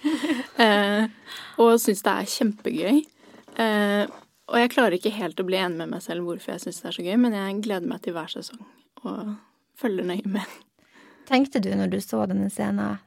eh, 0.63 1.07
og 1.59 1.75
syns 1.83 2.03
det 2.05 2.13
er 2.13 2.29
kjempegøy. 2.35 3.01
Eh, 3.59 4.03
og 4.51 4.59
jeg 4.59 4.71
klarer 4.73 4.95
ikke 4.95 5.13
helt 5.15 5.39
å 5.39 5.47
bli 5.47 5.59
enig 5.59 5.79
med 5.79 5.91
meg 5.93 6.03
selv 6.03 6.27
hvorfor 6.27 6.55
jeg 6.55 6.63
syns 6.65 6.81
det 6.81 6.89
er 6.89 6.97
så 6.97 7.05
gøy, 7.05 7.15
men 7.19 7.35
jeg 7.35 7.59
gleder 7.67 7.91
meg 7.91 8.03
til 8.03 8.15
hver 8.15 8.31
sesong 8.31 8.63
og 9.01 9.35
følger 9.79 10.07
nøye 10.07 10.31
med. 10.31 10.57
Tenkte 11.27 11.61
du 11.63 11.71
når 11.75 11.91
du 11.91 11.99
så 12.03 12.25
denne 12.29 12.49
scenen 12.51 12.99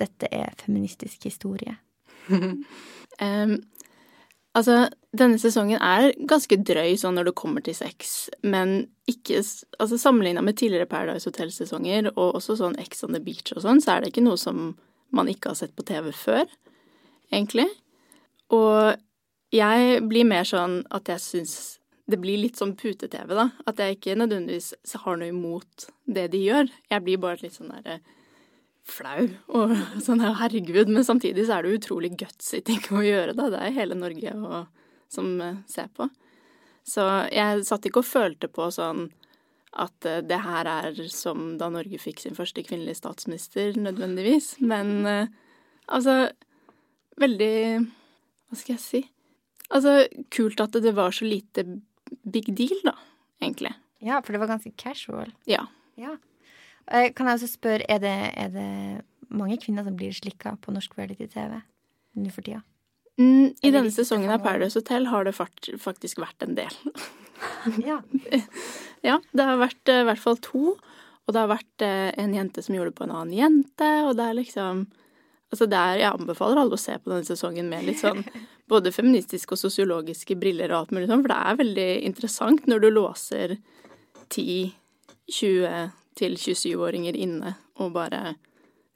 dette 0.00 0.28
er 0.34 0.56
feministisk 0.60 1.28
historie? 1.28 1.76
um, 2.32 3.54
Altså, 4.54 4.88
denne 5.16 5.38
sesongen 5.42 5.82
er 5.82 6.12
ganske 6.30 6.56
drøy 6.62 6.94
sånn 7.00 7.16
når 7.18 7.30
det 7.30 7.38
kommer 7.38 7.64
til 7.64 7.74
sex, 7.74 8.28
men 8.46 8.84
ikke 9.10 9.42
Altså 9.82 9.98
sammenligna 10.00 10.40
med 10.40 10.56
tidligere 10.56 10.88
Paradise 10.88 11.28
Hotel-sesonger 11.28 12.12
og 12.14 12.38
også 12.38 12.54
sånn 12.56 12.78
Ex 12.80 13.02
on 13.04 13.12
the 13.12 13.20
Beach 13.20 13.52
og 13.52 13.64
sånn, 13.64 13.82
så 13.82 13.96
er 13.96 14.04
det 14.04 14.12
ikke 14.12 14.24
noe 14.24 14.38
som 14.40 14.70
man 15.14 15.28
ikke 15.28 15.50
har 15.52 15.58
sett 15.58 15.74
på 15.76 15.84
TV 15.86 16.08
før, 16.16 16.46
egentlig. 17.34 17.66
Og 18.54 18.94
jeg 19.54 20.00
blir 20.08 20.26
mer 20.26 20.46
sånn 20.48 20.80
at 20.94 21.10
jeg 21.10 21.22
syns 21.22 21.54
det 22.10 22.18
blir 22.20 22.40
litt 22.40 22.58
sånn 22.60 22.74
pute-TV, 22.76 23.30
da. 23.36 23.48
At 23.68 23.80
jeg 23.80 23.98
ikke 23.98 24.16
nødvendigvis 24.18 24.72
har 25.04 25.20
noe 25.20 25.30
imot 25.32 25.86
det 26.04 26.26
de 26.34 26.42
gjør. 26.42 26.68
Jeg 26.92 27.04
blir 27.04 27.20
bare 27.22 27.40
litt 27.42 27.56
sånn 27.56 27.72
derre 27.72 28.00
flau 28.84 29.28
og 29.56 29.74
sånn 30.06 30.22
herregud, 30.22 30.90
men 30.92 31.06
samtidig 31.06 31.46
så 31.48 31.58
er 31.58 31.66
det 31.66 31.78
utrolig 31.80 32.14
gutsy 32.20 32.60
ting 32.64 32.82
å 32.92 33.04
gjøre, 33.04 33.36
da. 33.36 33.50
Det 33.52 33.62
er 33.62 33.76
hele 33.78 33.98
Norge 33.98 34.36
og, 34.36 34.86
som 35.12 35.34
eh, 35.40 35.60
ser 35.70 35.90
på. 35.96 36.08
Så 36.84 37.04
jeg 37.32 37.64
satt 37.64 37.86
ikke 37.88 38.02
og 38.02 38.10
følte 38.10 38.50
på 38.52 38.68
sånn 38.74 39.08
at 39.80 40.08
eh, 40.08 40.22
det 40.26 40.40
her 40.44 40.68
er 40.70 41.00
som 41.12 41.54
da 41.60 41.70
Norge 41.72 42.00
fikk 42.00 42.22
sin 42.22 42.36
første 42.36 42.64
kvinnelige 42.66 43.00
statsminister, 43.00 43.74
nødvendigvis. 43.80 44.56
Men 44.64 44.96
eh, 45.08 45.32
altså 45.86 46.28
Veldig 47.14 47.54
Hva 48.50 48.56
skal 48.58 48.72
jeg 48.72 48.82
si? 48.82 49.00
Altså, 49.70 50.08
kult 50.34 50.58
at 50.58 50.74
det 50.82 50.92
var 50.96 51.14
så 51.14 51.28
lite 51.28 51.62
big 52.26 52.48
deal, 52.58 52.74
da, 52.82 52.96
egentlig. 53.38 53.70
Ja, 54.02 54.18
for 54.18 54.34
det 54.34 54.40
var 54.42 54.50
ganske 54.50 54.72
casual. 54.76 55.30
Ja. 55.46 55.62
ja. 55.94 56.16
Eh, 56.90 57.10
kan 57.16 57.30
jeg 57.30 57.40
også 57.40 57.50
spørre, 57.54 57.88
er 57.88 58.00
det, 58.02 58.14
er 58.36 58.54
det 58.54 58.70
mange 59.34 59.58
kvinner 59.62 59.86
som 59.86 59.96
blir 59.98 60.14
slikka 60.14 60.56
på 60.62 60.74
norsk 60.74 60.96
reality-TV 60.98 61.58
nå 62.20 62.30
for 62.30 62.46
tida? 62.46 62.62
Mm, 63.18 63.54
I 63.62 63.70
denne 63.70 63.92
sesongen 63.94 64.32
av 64.34 64.42
Paradise 64.42 64.78
Hotel 64.78 65.06
har 65.12 65.26
det 65.26 65.36
faktisk 65.36 66.22
vært 66.22 66.44
en 66.46 66.56
del. 66.58 66.80
ja. 67.86 68.02
ja, 69.02 69.20
det 69.32 69.46
har 69.46 69.60
vært 69.60 69.90
eh, 69.90 70.02
i 70.02 70.08
hvert 70.08 70.22
fall 70.22 70.38
to. 70.42 70.74
Og 71.24 71.32
det 71.32 71.40
har 71.40 71.50
vært 71.50 71.84
eh, 71.84 72.10
en 72.20 72.34
jente 72.36 72.62
som 72.64 72.76
gjorde 72.76 72.92
det 72.92 72.98
på 72.98 73.06
en 73.06 73.14
annen 73.14 73.36
jente, 73.36 73.90
og 74.04 74.14
det 74.18 74.28
er 74.28 74.38
liksom 74.42 74.86
Altså 75.52 75.68
det 75.70 75.78
er, 75.78 75.98
Jeg 76.00 76.16
anbefaler 76.18 76.58
alle 76.58 76.74
å 76.74 76.80
se 76.80 76.96
på 76.98 77.12
denne 77.12 77.26
sesongen 77.28 77.68
med 77.70 77.84
litt 77.86 78.00
sånn 78.00 78.24
både 78.72 78.90
feministiske 78.90 79.54
og 79.54 79.60
sosiologiske 79.60 80.34
briller 80.40 80.72
og 80.72 80.80
alt 80.80 80.94
mulig 80.96 81.06
sånn, 81.06 81.20
for 81.22 81.30
det 81.30 81.36
er 81.36 81.58
veldig 81.60 81.90
interessant 82.08 82.64
når 82.66 82.82
du 82.82 82.86
låser 82.90 83.54
10, 84.34 84.72
20 85.30 85.92
til 86.18 86.36
27-åringer 86.38 87.16
inne 87.18 87.56
og 87.82 87.94
bare 87.96 88.36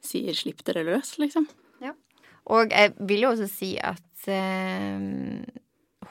sier 0.03 0.33
'slipp 0.33 0.63
dere 0.67 0.85
løs', 0.87 1.17
liksom. 1.19 1.47
Ja. 1.83 1.93
Og 2.47 2.71
jeg 2.71 2.93
vil 2.99 3.25
jo 3.25 3.33
også 3.33 3.49
si 3.51 3.75
at 3.77 4.27
eh, 4.27 4.95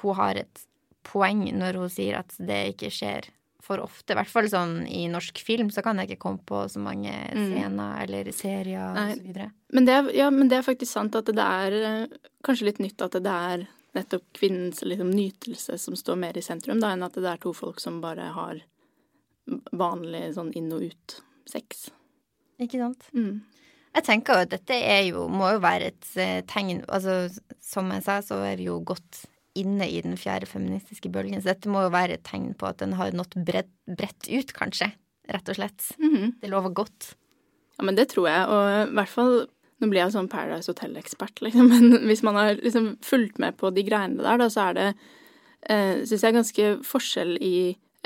hun 0.02 0.14
har 0.20 0.36
et 0.36 0.64
poeng 1.08 1.46
når 1.56 1.80
hun 1.80 1.90
sier 1.92 2.20
at 2.20 2.34
det 2.38 2.74
ikke 2.74 2.92
skjer 2.92 3.30
for 3.68 3.82
ofte. 3.84 4.12
I 4.12 4.18
hvert 4.18 4.32
fall 4.32 4.48
sånn 4.50 4.76
i 4.86 5.06
norsk 5.12 5.40
film 5.44 5.72
så 5.74 5.82
kan 5.84 5.98
jeg 6.00 6.10
ikke 6.10 6.22
komme 6.24 6.44
på 6.46 6.62
så 6.72 6.80
mange 6.82 7.12
mm. 7.12 7.48
scener 7.50 7.72
mm. 7.74 8.02
eller 8.04 8.30
serier 8.32 9.00
osv. 9.02 9.42
Men, 9.74 9.88
det 9.88 9.96
er, 9.96 10.12
ja, 10.16 10.30
men 10.32 10.48
det 10.48 10.60
er 10.60 10.68
faktisk 10.68 10.92
sant 10.92 11.18
at 11.18 11.28
det 11.28 11.44
er 11.44 11.76
eh, 11.80 12.16
kanskje 12.46 12.70
litt 12.70 12.80
nytt 12.82 13.04
at 13.04 13.18
det 13.24 13.34
er 13.52 13.66
nettopp 13.96 14.24
kvinnens 14.36 14.82
liksom, 14.84 15.10
nytelse 15.10 15.78
som 15.80 15.96
står 15.96 16.18
mer 16.20 16.38
i 16.38 16.44
sentrum, 16.44 16.80
da, 16.80 16.92
enn 16.94 17.06
at 17.06 17.16
det 17.16 17.28
er 17.28 17.40
to 17.42 17.54
folk 17.56 17.80
som 17.82 18.02
bare 18.04 18.30
har 18.36 18.60
vanlig 19.72 20.34
sånn 20.37 20.52
inn 20.58 20.72
og 20.74 20.88
ut 20.90 21.16
sex. 21.48 21.88
Ikke 22.62 22.80
sant. 22.80 23.08
Mm. 23.14 23.40
Jeg 23.96 24.06
tenker 24.06 24.37
jo 24.37 24.46
at 24.46 24.52
dette 24.52 24.76
er 24.76 25.02
jo, 25.08 25.26
må 25.32 25.48
jo 25.54 25.62
være 25.64 25.90
et 25.92 26.08
uh, 26.20 26.40
tegn 26.50 26.84
Altså, 26.87 27.26
som 27.64 27.90
jeg 27.94 28.04
sa, 28.06 28.20
så 28.24 28.40
er 28.46 28.61
vi 28.61 28.68
jo 28.68 28.78
godt 28.87 29.24
inne 29.58 29.88
i 29.90 30.00
den 30.04 30.14
fjerde 30.20 30.46
feministiske 30.46 31.11
bølgen, 31.11 31.40
så 31.42 31.50
dette 31.50 31.70
må 31.72 31.82
jo 31.87 31.94
være 31.94 32.18
et 32.18 32.26
tegn 32.26 32.52
på 32.58 32.68
at 32.68 32.78
den 32.82 32.94
har 32.98 33.14
nådd 33.16 33.40
bredt, 33.48 33.70
bredt 33.90 34.28
ut, 34.30 34.52
kanskje. 34.54 34.92
Rett 35.28 35.50
og 35.50 35.58
slett. 35.58 35.88
Mm 35.98 36.14
-hmm. 36.14 36.34
Det 36.40 36.50
lover 36.50 36.70
godt. 36.70 37.16
Ja, 37.78 37.84
men 37.84 37.96
det 37.96 38.08
tror 38.08 38.28
jeg, 38.28 38.46
og 38.48 38.88
i 38.88 38.94
hvert 38.94 39.08
fall 39.08 39.48
nå 39.78 39.87
blir 39.87 40.02
jeg 40.02 40.14
sånn 40.14 40.30
Paradise 40.30 40.70
Hotel-ekspert, 40.70 41.42
liksom, 41.42 41.68
men 41.72 42.06
hvis 42.06 42.24
man 42.26 42.38
har 42.38 42.54
liksom 42.58 42.96
fulgt 43.02 43.38
med 43.38 43.56
på 43.56 43.70
de 43.70 43.84
greiene 43.87 44.22
der, 44.22 44.40
da, 44.40 44.48
så 44.50 44.68
er 44.70 44.78
det, 44.78 44.88
eh, 45.70 46.04
syns 46.04 46.24
jeg, 46.26 46.34
ganske 46.34 46.70
forskjell 46.87 47.37
i 47.40 47.54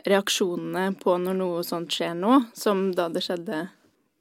reaksjonene 0.08 0.94
på 1.02 1.14
når 1.20 1.38
noe 1.38 1.62
sånt 1.66 1.92
skjer 1.94 2.14
nå, 2.18 2.40
som 2.58 2.90
da 2.96 3.08
det 3.12 3.22
skjedde 3.24 3.66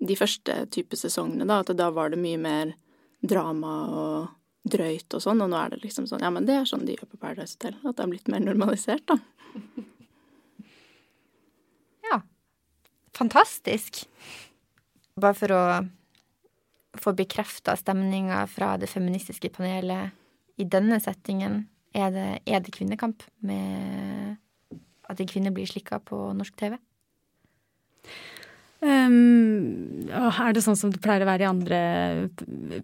de 0.01 0.17
første 0.17 0.55
type 0.73 0.97
sesongene, 0.97 1.45
da, 1.45 1.61
at 1.61 1.73
da 1.77 1.89
var 1.93 2.11
det 2.13 2.21
mye 2.21 2.39
mer 2.41 2.73
drama 3.21 3.73
og 3.93 4.29
drøyt 4.71 5.13
og 5.17 5.23
sånn, 5.23 5.41
og 5.41 5.49
nå 5.49 5.57
er 5.57 5.73
det 5.73 5.81
liksom 5.83 6.07
sånn 6.09 6.21
Ja, 6.21 6.29
men 6.33 6.45
det 6.45 6.55
er 6.57 6.67
sånn 6.69 6.85
de 6.85 6.95
gjør 6.95 7.09
på 7.13 7.21
Paradise 7.21 7.57
Hotel. 7.57 7.77
At 7.81 7.97
det 7.97 8.03
er 8.03 8.11
blitt 8.13 8.29
mer 8.31 8.43
normalisert, 8.43 9.05
da. 9.09 9.17
Ja. 12.01 12.17
Fantastisk. 13.15 14.03
Bare 15.21 15.37
for 15.37 15.53
å 15.53 15.63
få 16.99 17.13
bekrefta 17.15 17.75
stemninga 17.77 18.41
fra 18.51 18.73
det 18.81 18.89
feministiske 18.91 19.51
panelet 19.53 20.17
i 20.59 20.65
denne 20.67 20.97
settingen, 21.01 21.65
er 21.95 22.11
det, 22.13 22.29
er 22.47 22.63
det 22.63 22.73
kvinnekamp 22.75 23.23
med 23.45 24.37
at 25.13 25.21
en 25.21 25.30
kvinne 25.30 25.54
blir 25.56 25.69
slikka 25.69 26.02
på 26.04 26.30
norsk 26.38 26.58
TV? 26.60 26.78
Um, 28.82 30.10
er 30.10 30.56
det 30.56 30.63
sånn 30.65 30.78
som 30.78 30.89
det 30.89 31.04
pleier 31.04 31.21
å 31.21 31.28
være 31.30 31.45
i 31.45 31.50
andre 31.52 31.82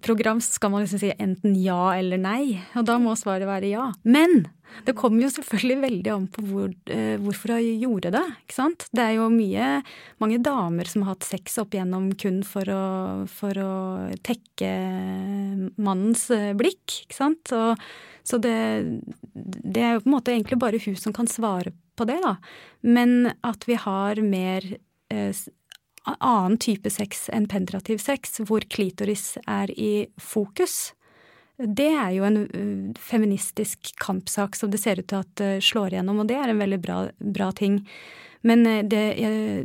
program, 0.06 0.38
så 0.46 0.60
skal 0.60 0.70
man 0.70 0.84
liksom 0.84 1.02
si 1.02 1.10
enten 1.18 1.56
ja 1.58 1.96
eller 1.98 2.22
nei. 2.22 2.60
Og 2.78 2.86
da 2.86 3.00
må 3.02 3.16
svaret 3.18 3.50
være 3.50 3.72
ja. 3.72 3.88
Men 4.06 4.44
det 4.86 4.94
kommer 5.00 5.24
jo 5.26 5.32
selvfølgelig 5.34 5.78
veldig 5.82 6.12
an 6.14 6.28
på 6.30 6.44
hvor, 6.46 6.70
uh, 6.70 7.16
hvorfor 7.24 7.56
hun 7.56 7.82
gjorde 7.82 8.12
det. 8.14 8.22
ikke 8.44 8.58
sant? 8.60 8.86
Det 8.94 9.08
er 9.08 9.16
jo 9.18 9.32
mye, 9.34 9.72
mange 10.22 10.38
damer 10.46 10.92
som 10.92 11.08
har 11.08 11.16
hatt 11.16 11.26
sex 11.26 11.58
opp 11.64 11.74
igjennom 11.74 12.12
kun 12.22 12.44
for 12.46 12.70
å, 12.70 12.86
for 13.32 13.64
å 13.64 13.74
tekke 14.28 14.70
mannens 15.82 16.28
uh, 16.30 16.54
blikk, 16.62 17.08
ikke 17.08 17.18
sant. 17.18 17.56
Og, 17.58 17.90
så 18.28 18.38
det, 18.44 18.54
det 19.34 19.82
er 19.82 19.98
jo 19.98 20.06
på 20.06 20.12
en 20.12 20.18
måte 20.20 20.36
egentlig 20.36 20.62
bare 20.62 20.84
hun 20.84 21.00
som 21.00 21.16
kan 21.16 21.32
svare 21.32 21.74
på 21.74 21.87
det, 22.06 22.20
da. 22.22 22.36
Men 22.86 23.32
at 23.42 23.66
vi 23.66 23.80
har 23.82 24.22
mer 24.22 24.66
eh, 25.10 25.34
annen 26.16 26.58
type 26.58 26.90
sex 26.90 27.28
enn 27.34 27.48
penetrativ 27.50 28.00
sex, 28.02 28.40
hvor 28.48 28.66
klitoris 28.70 29.36
er 29.48 29.72
i 29.80 30.08
fokus. 30.22 30.94
Det 31.58 31.90
er 31.90 32.12
jo 32.14 32.26
en 32.28 32.44
uh, 32.46 32.94
feministisk 33.02 33.96
kampsak 34.02 34.56
som 34.56 34.70
det 34.72 34.82
ser 34.82 35.02
ut 35.02 35.10
til 35.10 35.24
at 35.24 35.42
uh, 35.44 35.58
slår 35.64 35.96
igjennom, 35.96 36.22
og 36.22 36.30
det 36.30 36.38
er 36.38 36.54
en 36.54 36.62
veldig 36.62 36.80
bra, 36.84 36.98
bra 37.18 37.50
ting. 37.58 37.80
Men 38.46 38.62
uh, 38.70 38.84
det, 38.86 39.04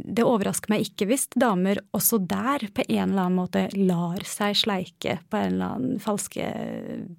det, 0.01 0.25
overrasker 0.25 0.73
meg 0.73 0.87
ikke 0.89 1.11
hvis 1.11 1.29
damer 1.37 1.83
også 1.93 2.23
der 2.25 2.65
på 2.73 2.87
en 2.89 3.11
eller 3.11 3.27
annen 3.27 3.41
måte 3.43 3.67
lar 3.77 4.25
seg 4.25 4.57
sleike 4.63 5.19
på 5.29 5.43
en 5.43 5.59
eller 5.59 5.77
annen 5.77 6.01
falske 6.03 6.49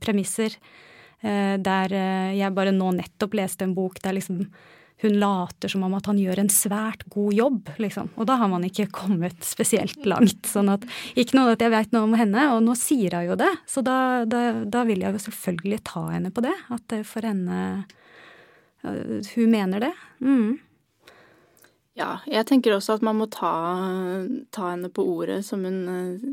premisser. 0.04 0.58
Der 1.24 1.94
jeg 2.36 2.52
bare 2.52 2.74
nå 2.76 2.90
nettopp 2.98 3.38
leste 3.40 3.64
en 3.64 3.72
bok 3.78 4.02
der 4.04 4.18
liksom 4.18 4.42
hun 5.04 5.18
later 5.20 5.72
som 5.72 5.84
om 5.84 5.94
at 5.98 6.08
han 6.08 6.20
gjør 6.20 6.40
en 6.44 6.52
svært 6.52 7.04
god 7.12 7.34
jobb, 7.36 7.72
liksom. 7.84 8.10
Og 8.16 8.28
da 8.30 8.38
har 8.40 8.50
man 8.52 8.64
ikke 8.68 8.88
kommet 8.96 9.44
spesielt 9.44 10.06
langt. 10.10 10.48
Sånn 10.48 10.72
at 10.72 10.86
ikke 11.20 11.38
noe 11.38 11.56
at 11.56 11.64
jeg 11.64 11.74
veit 11.74 11.92
noe 11.96 12.08
om 12.08 12.16
henne, 12.18 12.46
og 12.56 12.64
nå 12.64 12.76
sier 12.80 13.18
hun 13.20 13.28
jo 13.34 13.40
det. 13.40 13.52
Så 13.70 13.84
da, 13.86 13.98
da, 14.30 14.46
da, 14.64 14.86
vil 14.88 15.04
jeg 15.04 15.16
jo 15.16 15.24
selvfølgelig 15.28 15.82
ta 15.92 16.06
henne 16.14 16.32
på 16.34 16.46
det. 16.46 16.56
At 16.74 16.96
for 17.08 17.28
henne 17.28 17.84
Hun 18.84 19.52
mener 19.52 19.80
det. 19.80 19.94
Mm. 20.20 20.60
Ja, 21.96 22.18
jeg 22.28 22.48
tenker 22.50 22.74
også 22.76 22.98
at 22.98 23.06
man 23.06 23.20
må 23.20 23.30
ta, 23.32 23.54
ta 24.52 24.72
henne 24.74 24.90
på 24.92 25.06
ordet 25.08 25.44
som 25.46 25.64
hun 25.64 25.78
uh, 25.88 26.26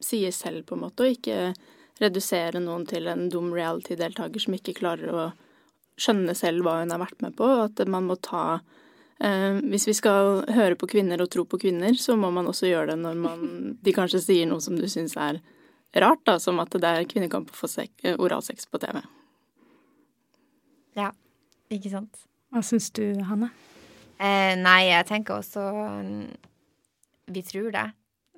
sier 0.00 0.32
selv, 0.32 0.62
på 0.68 0.76
en 0.76 0.86
måte, 0.86 1.04
og 1.04 1.18
ikke 1.18 1.52
redusere 1.98 2.62
noen 2.62 2.86
til 2.88 3.10
en 3.10 3.26
dum 3.32 3.50
reality-deltaker 3.52 4.40
som 4.40 4.54
ikke 4.56 4.76
klarer 4.78 5.10
å 5.10 5.26
skjønne 5.98 6.34
selv 6.38 6.64
hva 6.64 6.80
hun 6.80 6.94
har 6.94 7.02
vært 7.02 7.22
med 7.24 7.36
på, 7.38 7.46
og 7.46 7.64
at 7.68 7.82
man 7.90 8.08
må 8.08 8.16
ta 8.22 8.60
eh, 9.20 9.58
Hvis 9.66 9.88
vi 9.90 9.96
skal 9.98 10.44
høre 10.54 10.78
på 10.78 10.88
kvinner 10.90 11.22
og 11.22 11.30
tro 11.34 11.44
på 11.48 11.60
kvinner, 11.60 11.94
så 11.98 12.16
må 12.16 12.30
man 12.34 12.48
også 12.50 12.70
gjøre 12.70 12.92
det 12.92 12.98
når 13.02 13.22
man, 13.22 13.46
de 13.84 13.94
kanskje 13.94 14.22
sier 14.24 14.50
noe 14.50 14.62
som 14.64 14.78
du 14.78 14.86
syns 14.88 15.16
er 15.18 15.40
rart, 15.98 16.24
da, 16.28 16.36
som 16.42 16.60
at 16.60 16.74
det 16.76 16.88
er 16.88 17.08
kvinnekamp 17.08 17.50
å 17.50 17.56
få 17.56 17.70
oralsex 18.18 18.68
på 18.68 18.80
TV. 18.82 19.00
Ja, 20.98 21.12
ikke 21.72 21.92
sant. 21.92 22.26
Hva 22.52 22.62
syns 22.64 22.90
du, 22.96 23.04
Hanne? 23.28 23.50
Eh, 24.18 24.54
nei, 24.58 24.88
jeg 24.88 25.06
tenker 25.06 25.38
også 25.38 25.62
Vi 27.30 27.42
tror 27.46 27.70
det. 27.74 27.88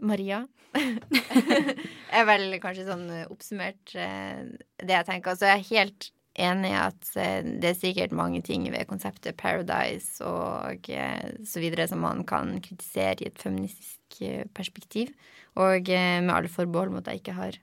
Maria. 0.00 0.44
er 2.16 2.26
vel 2.28 2.56
kanskje 2.62 2.86
sånn 2.86 3.06
oppsummert 3.30 3.94
eh, 3.98 4.46
det 4.82 4.96
jeg 4.96 5.08
tenker. 5.08 5.34
Altså, 5.34 5.50
jeg 5.50 5.58
er 5.58 5.70
helt 5.70 6.10
enig 6.40 6.72
i 6.72 6.78
at 6.78 7.10
eh, 7.20 7.46
det 7.62 7.70
er 7.70 7.78
sikkert 7.78 8.14
mange 8.16 8.42
ting 8.46 8.66
ved 8.72 8.88
konseptet 8.90 9.38
Paradise 9.40 10.24
og 10.26 10.88
eh, 10.90 11.36
så 11.46 11.62
videre 11.62 11.86
som 11.90 12.02
man 12.04 12.24
kan 12.28 12.56
kritisere 12.64 13.18
i 13.20 13.28
et 13.30 13.40
feministisk 13.40 14.20
eh, 14.24 14.44
perspektiv. 14.56 15.12
Og 15.60 15.88
med 15.90 16.30
alle 16.30 16.48
forbehold 16.48 16.92
mot 16.94 17.02
at 17.02 17.16
jeg 17.16 17.24
ikke 17.24 17.38
har 17.38 17.56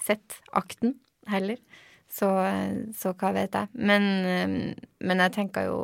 sett 0.00 0.38
akten 0.56 0.94
heller. 1.28 1.60
Så, 2.08 2.28
så 2.96 3.12
hva 3.18 3.32
vet 3.36 3.56
jeg. 3.56 3.68
Men, 3.74 4.04
men, 5.02 5.22
jeg 5.26 5.34
tenker 5.34 5.66
jo 5.68 5.78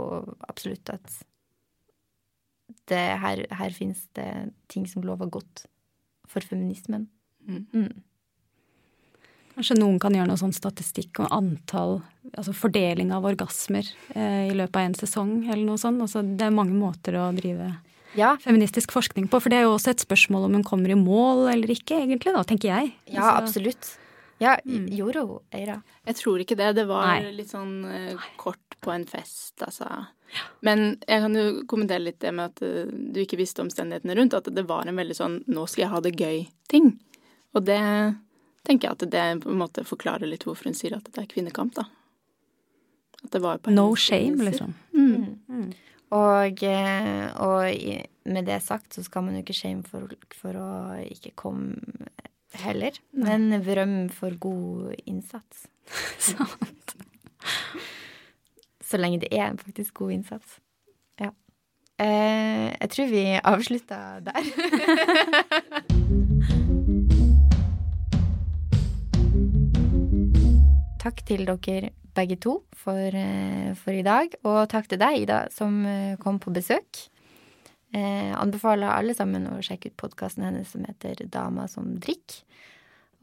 absolutt 0.49 0.89
at 0.95 1.17
det, 2.89 3.03
her, 3.21 3.45
her 3.61 3.77
finnes 3.77 4.07
det 4.17 4.31
ting 4.73 4.87
som 4.89 5.05
lover 5.05 5.29
godt 5.29 5.67
for 6.31 6.41
feminismen. 6.47 7.11
Mm. 7.45 8.03
Kanskje 9.61 9.77
noen 9.77 9.99
kan 10.01 10.15
gjøre 10.17 10.31
noe 10.31 10.41
sånn 10.41 10.55
statistikk 10.57 11.19
om 11.21 11.27
antall, 11.37 11.99
altså 12.33 12.55
fordeling 12.57 13.11
av 13.13 13.27
orgasmer 13.29 13.85
eh, 14.15 14.47
i 14.49 14.55
løpet 14.57 14.79
av 14.81 14.87
en 14.87 14.95
sesong, 14.97 15.33
eller 15.51 15.67
noe 15.67 15.77
sånt. 15.77 16.01
Altså, 16.01 16.23
det 16.25 16.47
er 16.47 16.55
mange 16.57 16.73
måter 16.73 17.19
å 17.21 17.27
drive 17.37 17.67
ja. 18.17 18.31
feministisk 18.41 18.95
forskning 18.97 19.27
på. 19.29 19.37
For 19.37 19.53
det 19.53 19.59
er 19.59 19.67
jo 19.67 19.75
også 19.75 19.93
et 19.93 20.05
spørsmål 20.07 20.47
om 20.47 20.57
hun 20.57 20.65
kommer 20.65 20.95
i 20.95 20.97
mål 20.97 21.51
eller 21.53 21.75
ikke, 21.75 21.99
egentlig, 22.07 22.33
da, 22.33 22.47
tenker 22.49 22.73
jeg. 22.73 22.95
Ja, 23.11 23.35
altså, 23.35 23.35
absolutt. 23.43 23.91
Ja, 24.41 24.55
mm. 24.65 24.89
gjorde 24.97 25.27
hun 25.29 25.61
Eira? 25.61 25.77
Jeg 26.09 26.17
tror 26.23 26.41
ikke 26.41 26.57
det. 26.57 26.71
Det 26.81 26.87
var 26.89 27.11
Nei. 27.11 27.35
litt 27.43 27.53
sånn 27.53 27.77
uh, 27.85 28.25
kort 28.41 28.81
på 28.81 28.97
en 28.97 29.05
fest, 29.05 29.59
altså. 29.61 29.91
Men 30.65 30.95
jeg 31.05 31.27
kan 31.27 31.37
jo 31.37 31.47
kommentere 31.69 32.07
litt 32.07 32.23
det 32.25 32.33
med 32.33 32.55
at 32.55 32.65
uh, 32.65 32.89
du 32.89 33.21
ikke 33.21 33.43
visste 33.43 33.61
omstendighetene 33.61 34.17
rundt. 34.17 34.41
At 34.41 34.49
det 34.57 34.65
var 34.73 34.89
en 34.89 35.05
veldig 35.05 35.21
sånn 35.21 35.39
'nå 35.45 35.69
skal 35.69 35.85
jeg 35.85 35.93
ha 35.93 36.03
det 36.09 36.17
gøy'-ting. 36.17 36.95
Og 37.53 37.69
det 37.69 37.85
tenker 38.67 38.89
jeg 38.89 38.99
at 38.99 39.13
det 39.13 39.27
på 39.45 39.53
en 39.53 39.61
måte 39.61 39.85
forklarer 39.87 40.29
litt 40.29 40.45
hvorfor 40.49 40.71
hun 40.71 40.77
sier 40.77 40.97
at 40.97 41.09
det 41.09 41.23
er 41.23 41.31
kvinnekamp, 41.31 41.75
da. 41.79 41.87
At 43.21 43.31
det 43.35 43.43
var 43.45 43.61
på 43.61 43.73
No 43.75 43.95
shame, 43.97 44.43
liksom. 44.45 44.75
Mm. 44.97 45.15
Mm. 45.15 45.39
mm. 45.49 45.71
Og, 46.11 46.63
eh, 46.67 47.27
og, 47.39 47.71
med 48.25 48.47
det 48.49 48.63
sagt 48.65 48.97
så 48.97 49.03
skal 49.07 49.23
man 49.23 49.37
jo 49.37 49.45
ikke 49.45 49.55
shame 49.55 49.85
for, 49.87 50.11
for 50.35 50.59
å 50.59 50.71
ikke 51.07 51.31
komme 51.39 51.79
heller. 52.59 52.97
Nei. 53.15 53.29
Men 53.29 53.63
vrøm 53.63 53.95
for 54.15 54.35
god 54.43 54.97
innsats. 55.07 55.69
Sant. 56.31 56.97
Så 58.83 58.99
lenge 58.99 59.23
det 59.23 59.31
er 59.31 59.55
faktisk 59.61 59.95
god 60.03 60.17
innsats. 60.19 60.59
Ja. 61.23 61.31
Eh, 62.03 62.75
jeg 62.75 62.91
tror 62.97 63.15
vi 63.15 63.25
avslutta 63.39 64.19
der. 64.27 64.43
takk 71.01 71.23
til 71.29 71.47
dere 71.49 71.93
begge 72.15 72.37
to 72.43 72.61
for, 72.77 73.15
eh, 73.15 73.73
for, 73.75 73.95
i 73.95 74.03
dag. 74.03 74.35
Og 74.45 74.69
takk 74.69 74.89
til 74.91 75.01
deg, 75.01 75.23
Ida, 75.23 75.41
som 75.55 75.85
eh, 75.87 76.17
kom 76.21 76.41
på 76.43 76.53
besøk. 76.53 77.07
Eh, 77.93 78.33
anbefaler 78.39 78.93
alle 78.93 79.15
sammen 79.15 79.49
å 79.51 79.61
sjekke 79.65 79.91
ut 79.91 79.99
podkasten 79.99 80.45
hennes 80.47 80.71
som 80.71 80.85
heter 80.87 81.25
Dama 81.27 81.67
som 81.69 81.97
drikk. 82.03 82.43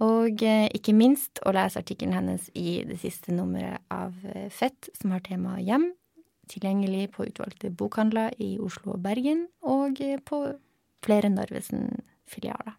Og 0.03 0.43
eh, 0.45 0.67
ikke 0.75 0.95
minst 0.95 1.41
å 1.45 1.53
lese 1.55 1.81
artikkelen 1.81 2.15
hennes 2.15 2.49
i 2.53 2.83
det 2.87 2.99
siste 3.01 3.33
nummeret 3.35 3.83
av 3.93 4.13
eh, 4.33 4.49
Fett, 4.53 4.89
som 4.97 5.13
har 5.15 5.23
temaet 5.25 5.65
hjem. 5.67 5.91
Tilgjengelig 6.47 7.11
på 7.15 7.27
utvalgte 7.27 7.73
bokhandler 7.75 8.35
i 8.39 8.55
Oslo 8.63 8.95
og 8.95 9.01
Bergen, 9.03 9.47
og 9.67 9.99
på 10.23 10.37
flere 11.03 11.27
Narvesen-filialer. 11.33 12.77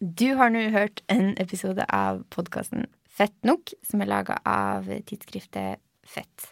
Du 0.00 0.34
har 0.36 0.50
nå 0.52 0.66
hørt 0.72 1.02
en 1.12 1.34
episode 1.40 1.84
av 1.92 2.24
podkasten 2.32 2.88
Fett 3.14 3.36
nok, 3.46 3.70
som 3.86 4.02
er 4.02 4.10
laga 4.10 4.40
av 4.48 4.88
tidsskriftet 5.06 5.82
Fett. 6.04 6.50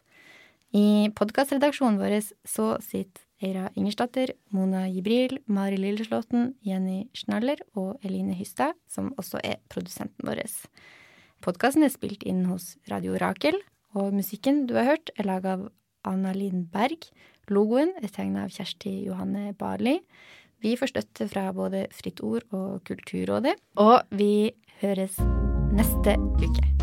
I 0.72 1.10
podkastredaksjonen 1.18 1.98
vår 2.00 2.14
så 2.48 2.76
sitter 2.80 3.26
Eira 3.42 3.66
Ingersdatter, 3.74 4.30
Mona 4.54 4.84
Jibril, 4.86 5.40
Mari 5.50 5.76
Lilleslåtten, 5.80 6.52
Jenny 6.62 7.08
Schnaller 7.18 7.58
og 7.74 7.98
Eline 8.06 8.36
Hystad, 8.38 8.78
som 8.86 9.10
også 9.18 9.42
er 9.42 9.58
produsenten 9.72 10.28
vår. 10.28 10.44
Podkasten 11.42 11.82
er 11.82 11.90
spilt 11.90 12.22
inn 12.22 12.44
hos 12.46 12.76
Radio 12.92 13.18
Rakel, 13.18 13.58
og 13.98 14.14
musikken 14.14 14.62
du 14.70 14.76
har 14.78 14.92
hørt, 14.94 15.10
er 15.18 15.26
laga 15.28 15.58
av 15.58 15.68
Anna 16.06 16.30
Linn 16.36 16.68
Berg. 16.70 17.10
Logoen 17.50 17.90
er 17.98 18.14
tegna 18.14 18.46
av 18.46 18.54
Kjersti 18.54 19.00
Johanne 19.08 19.50
Barli. 19.58 19.98
Vi 20.62 20.78
får 20.78 20.94
støtte 20.94 21.26
fra 21.28 21.48
både 21.52 21.88
Fritt 21.90 22.22
Ord 22.22 22.46
og 22.54 22.84
Kulturrådet, 22.86 23.58
og 23.82 24.06
vi 24.14 24.52
høres 24.78 25.18
neste 25.72 26.16
uke. 26.18 26.81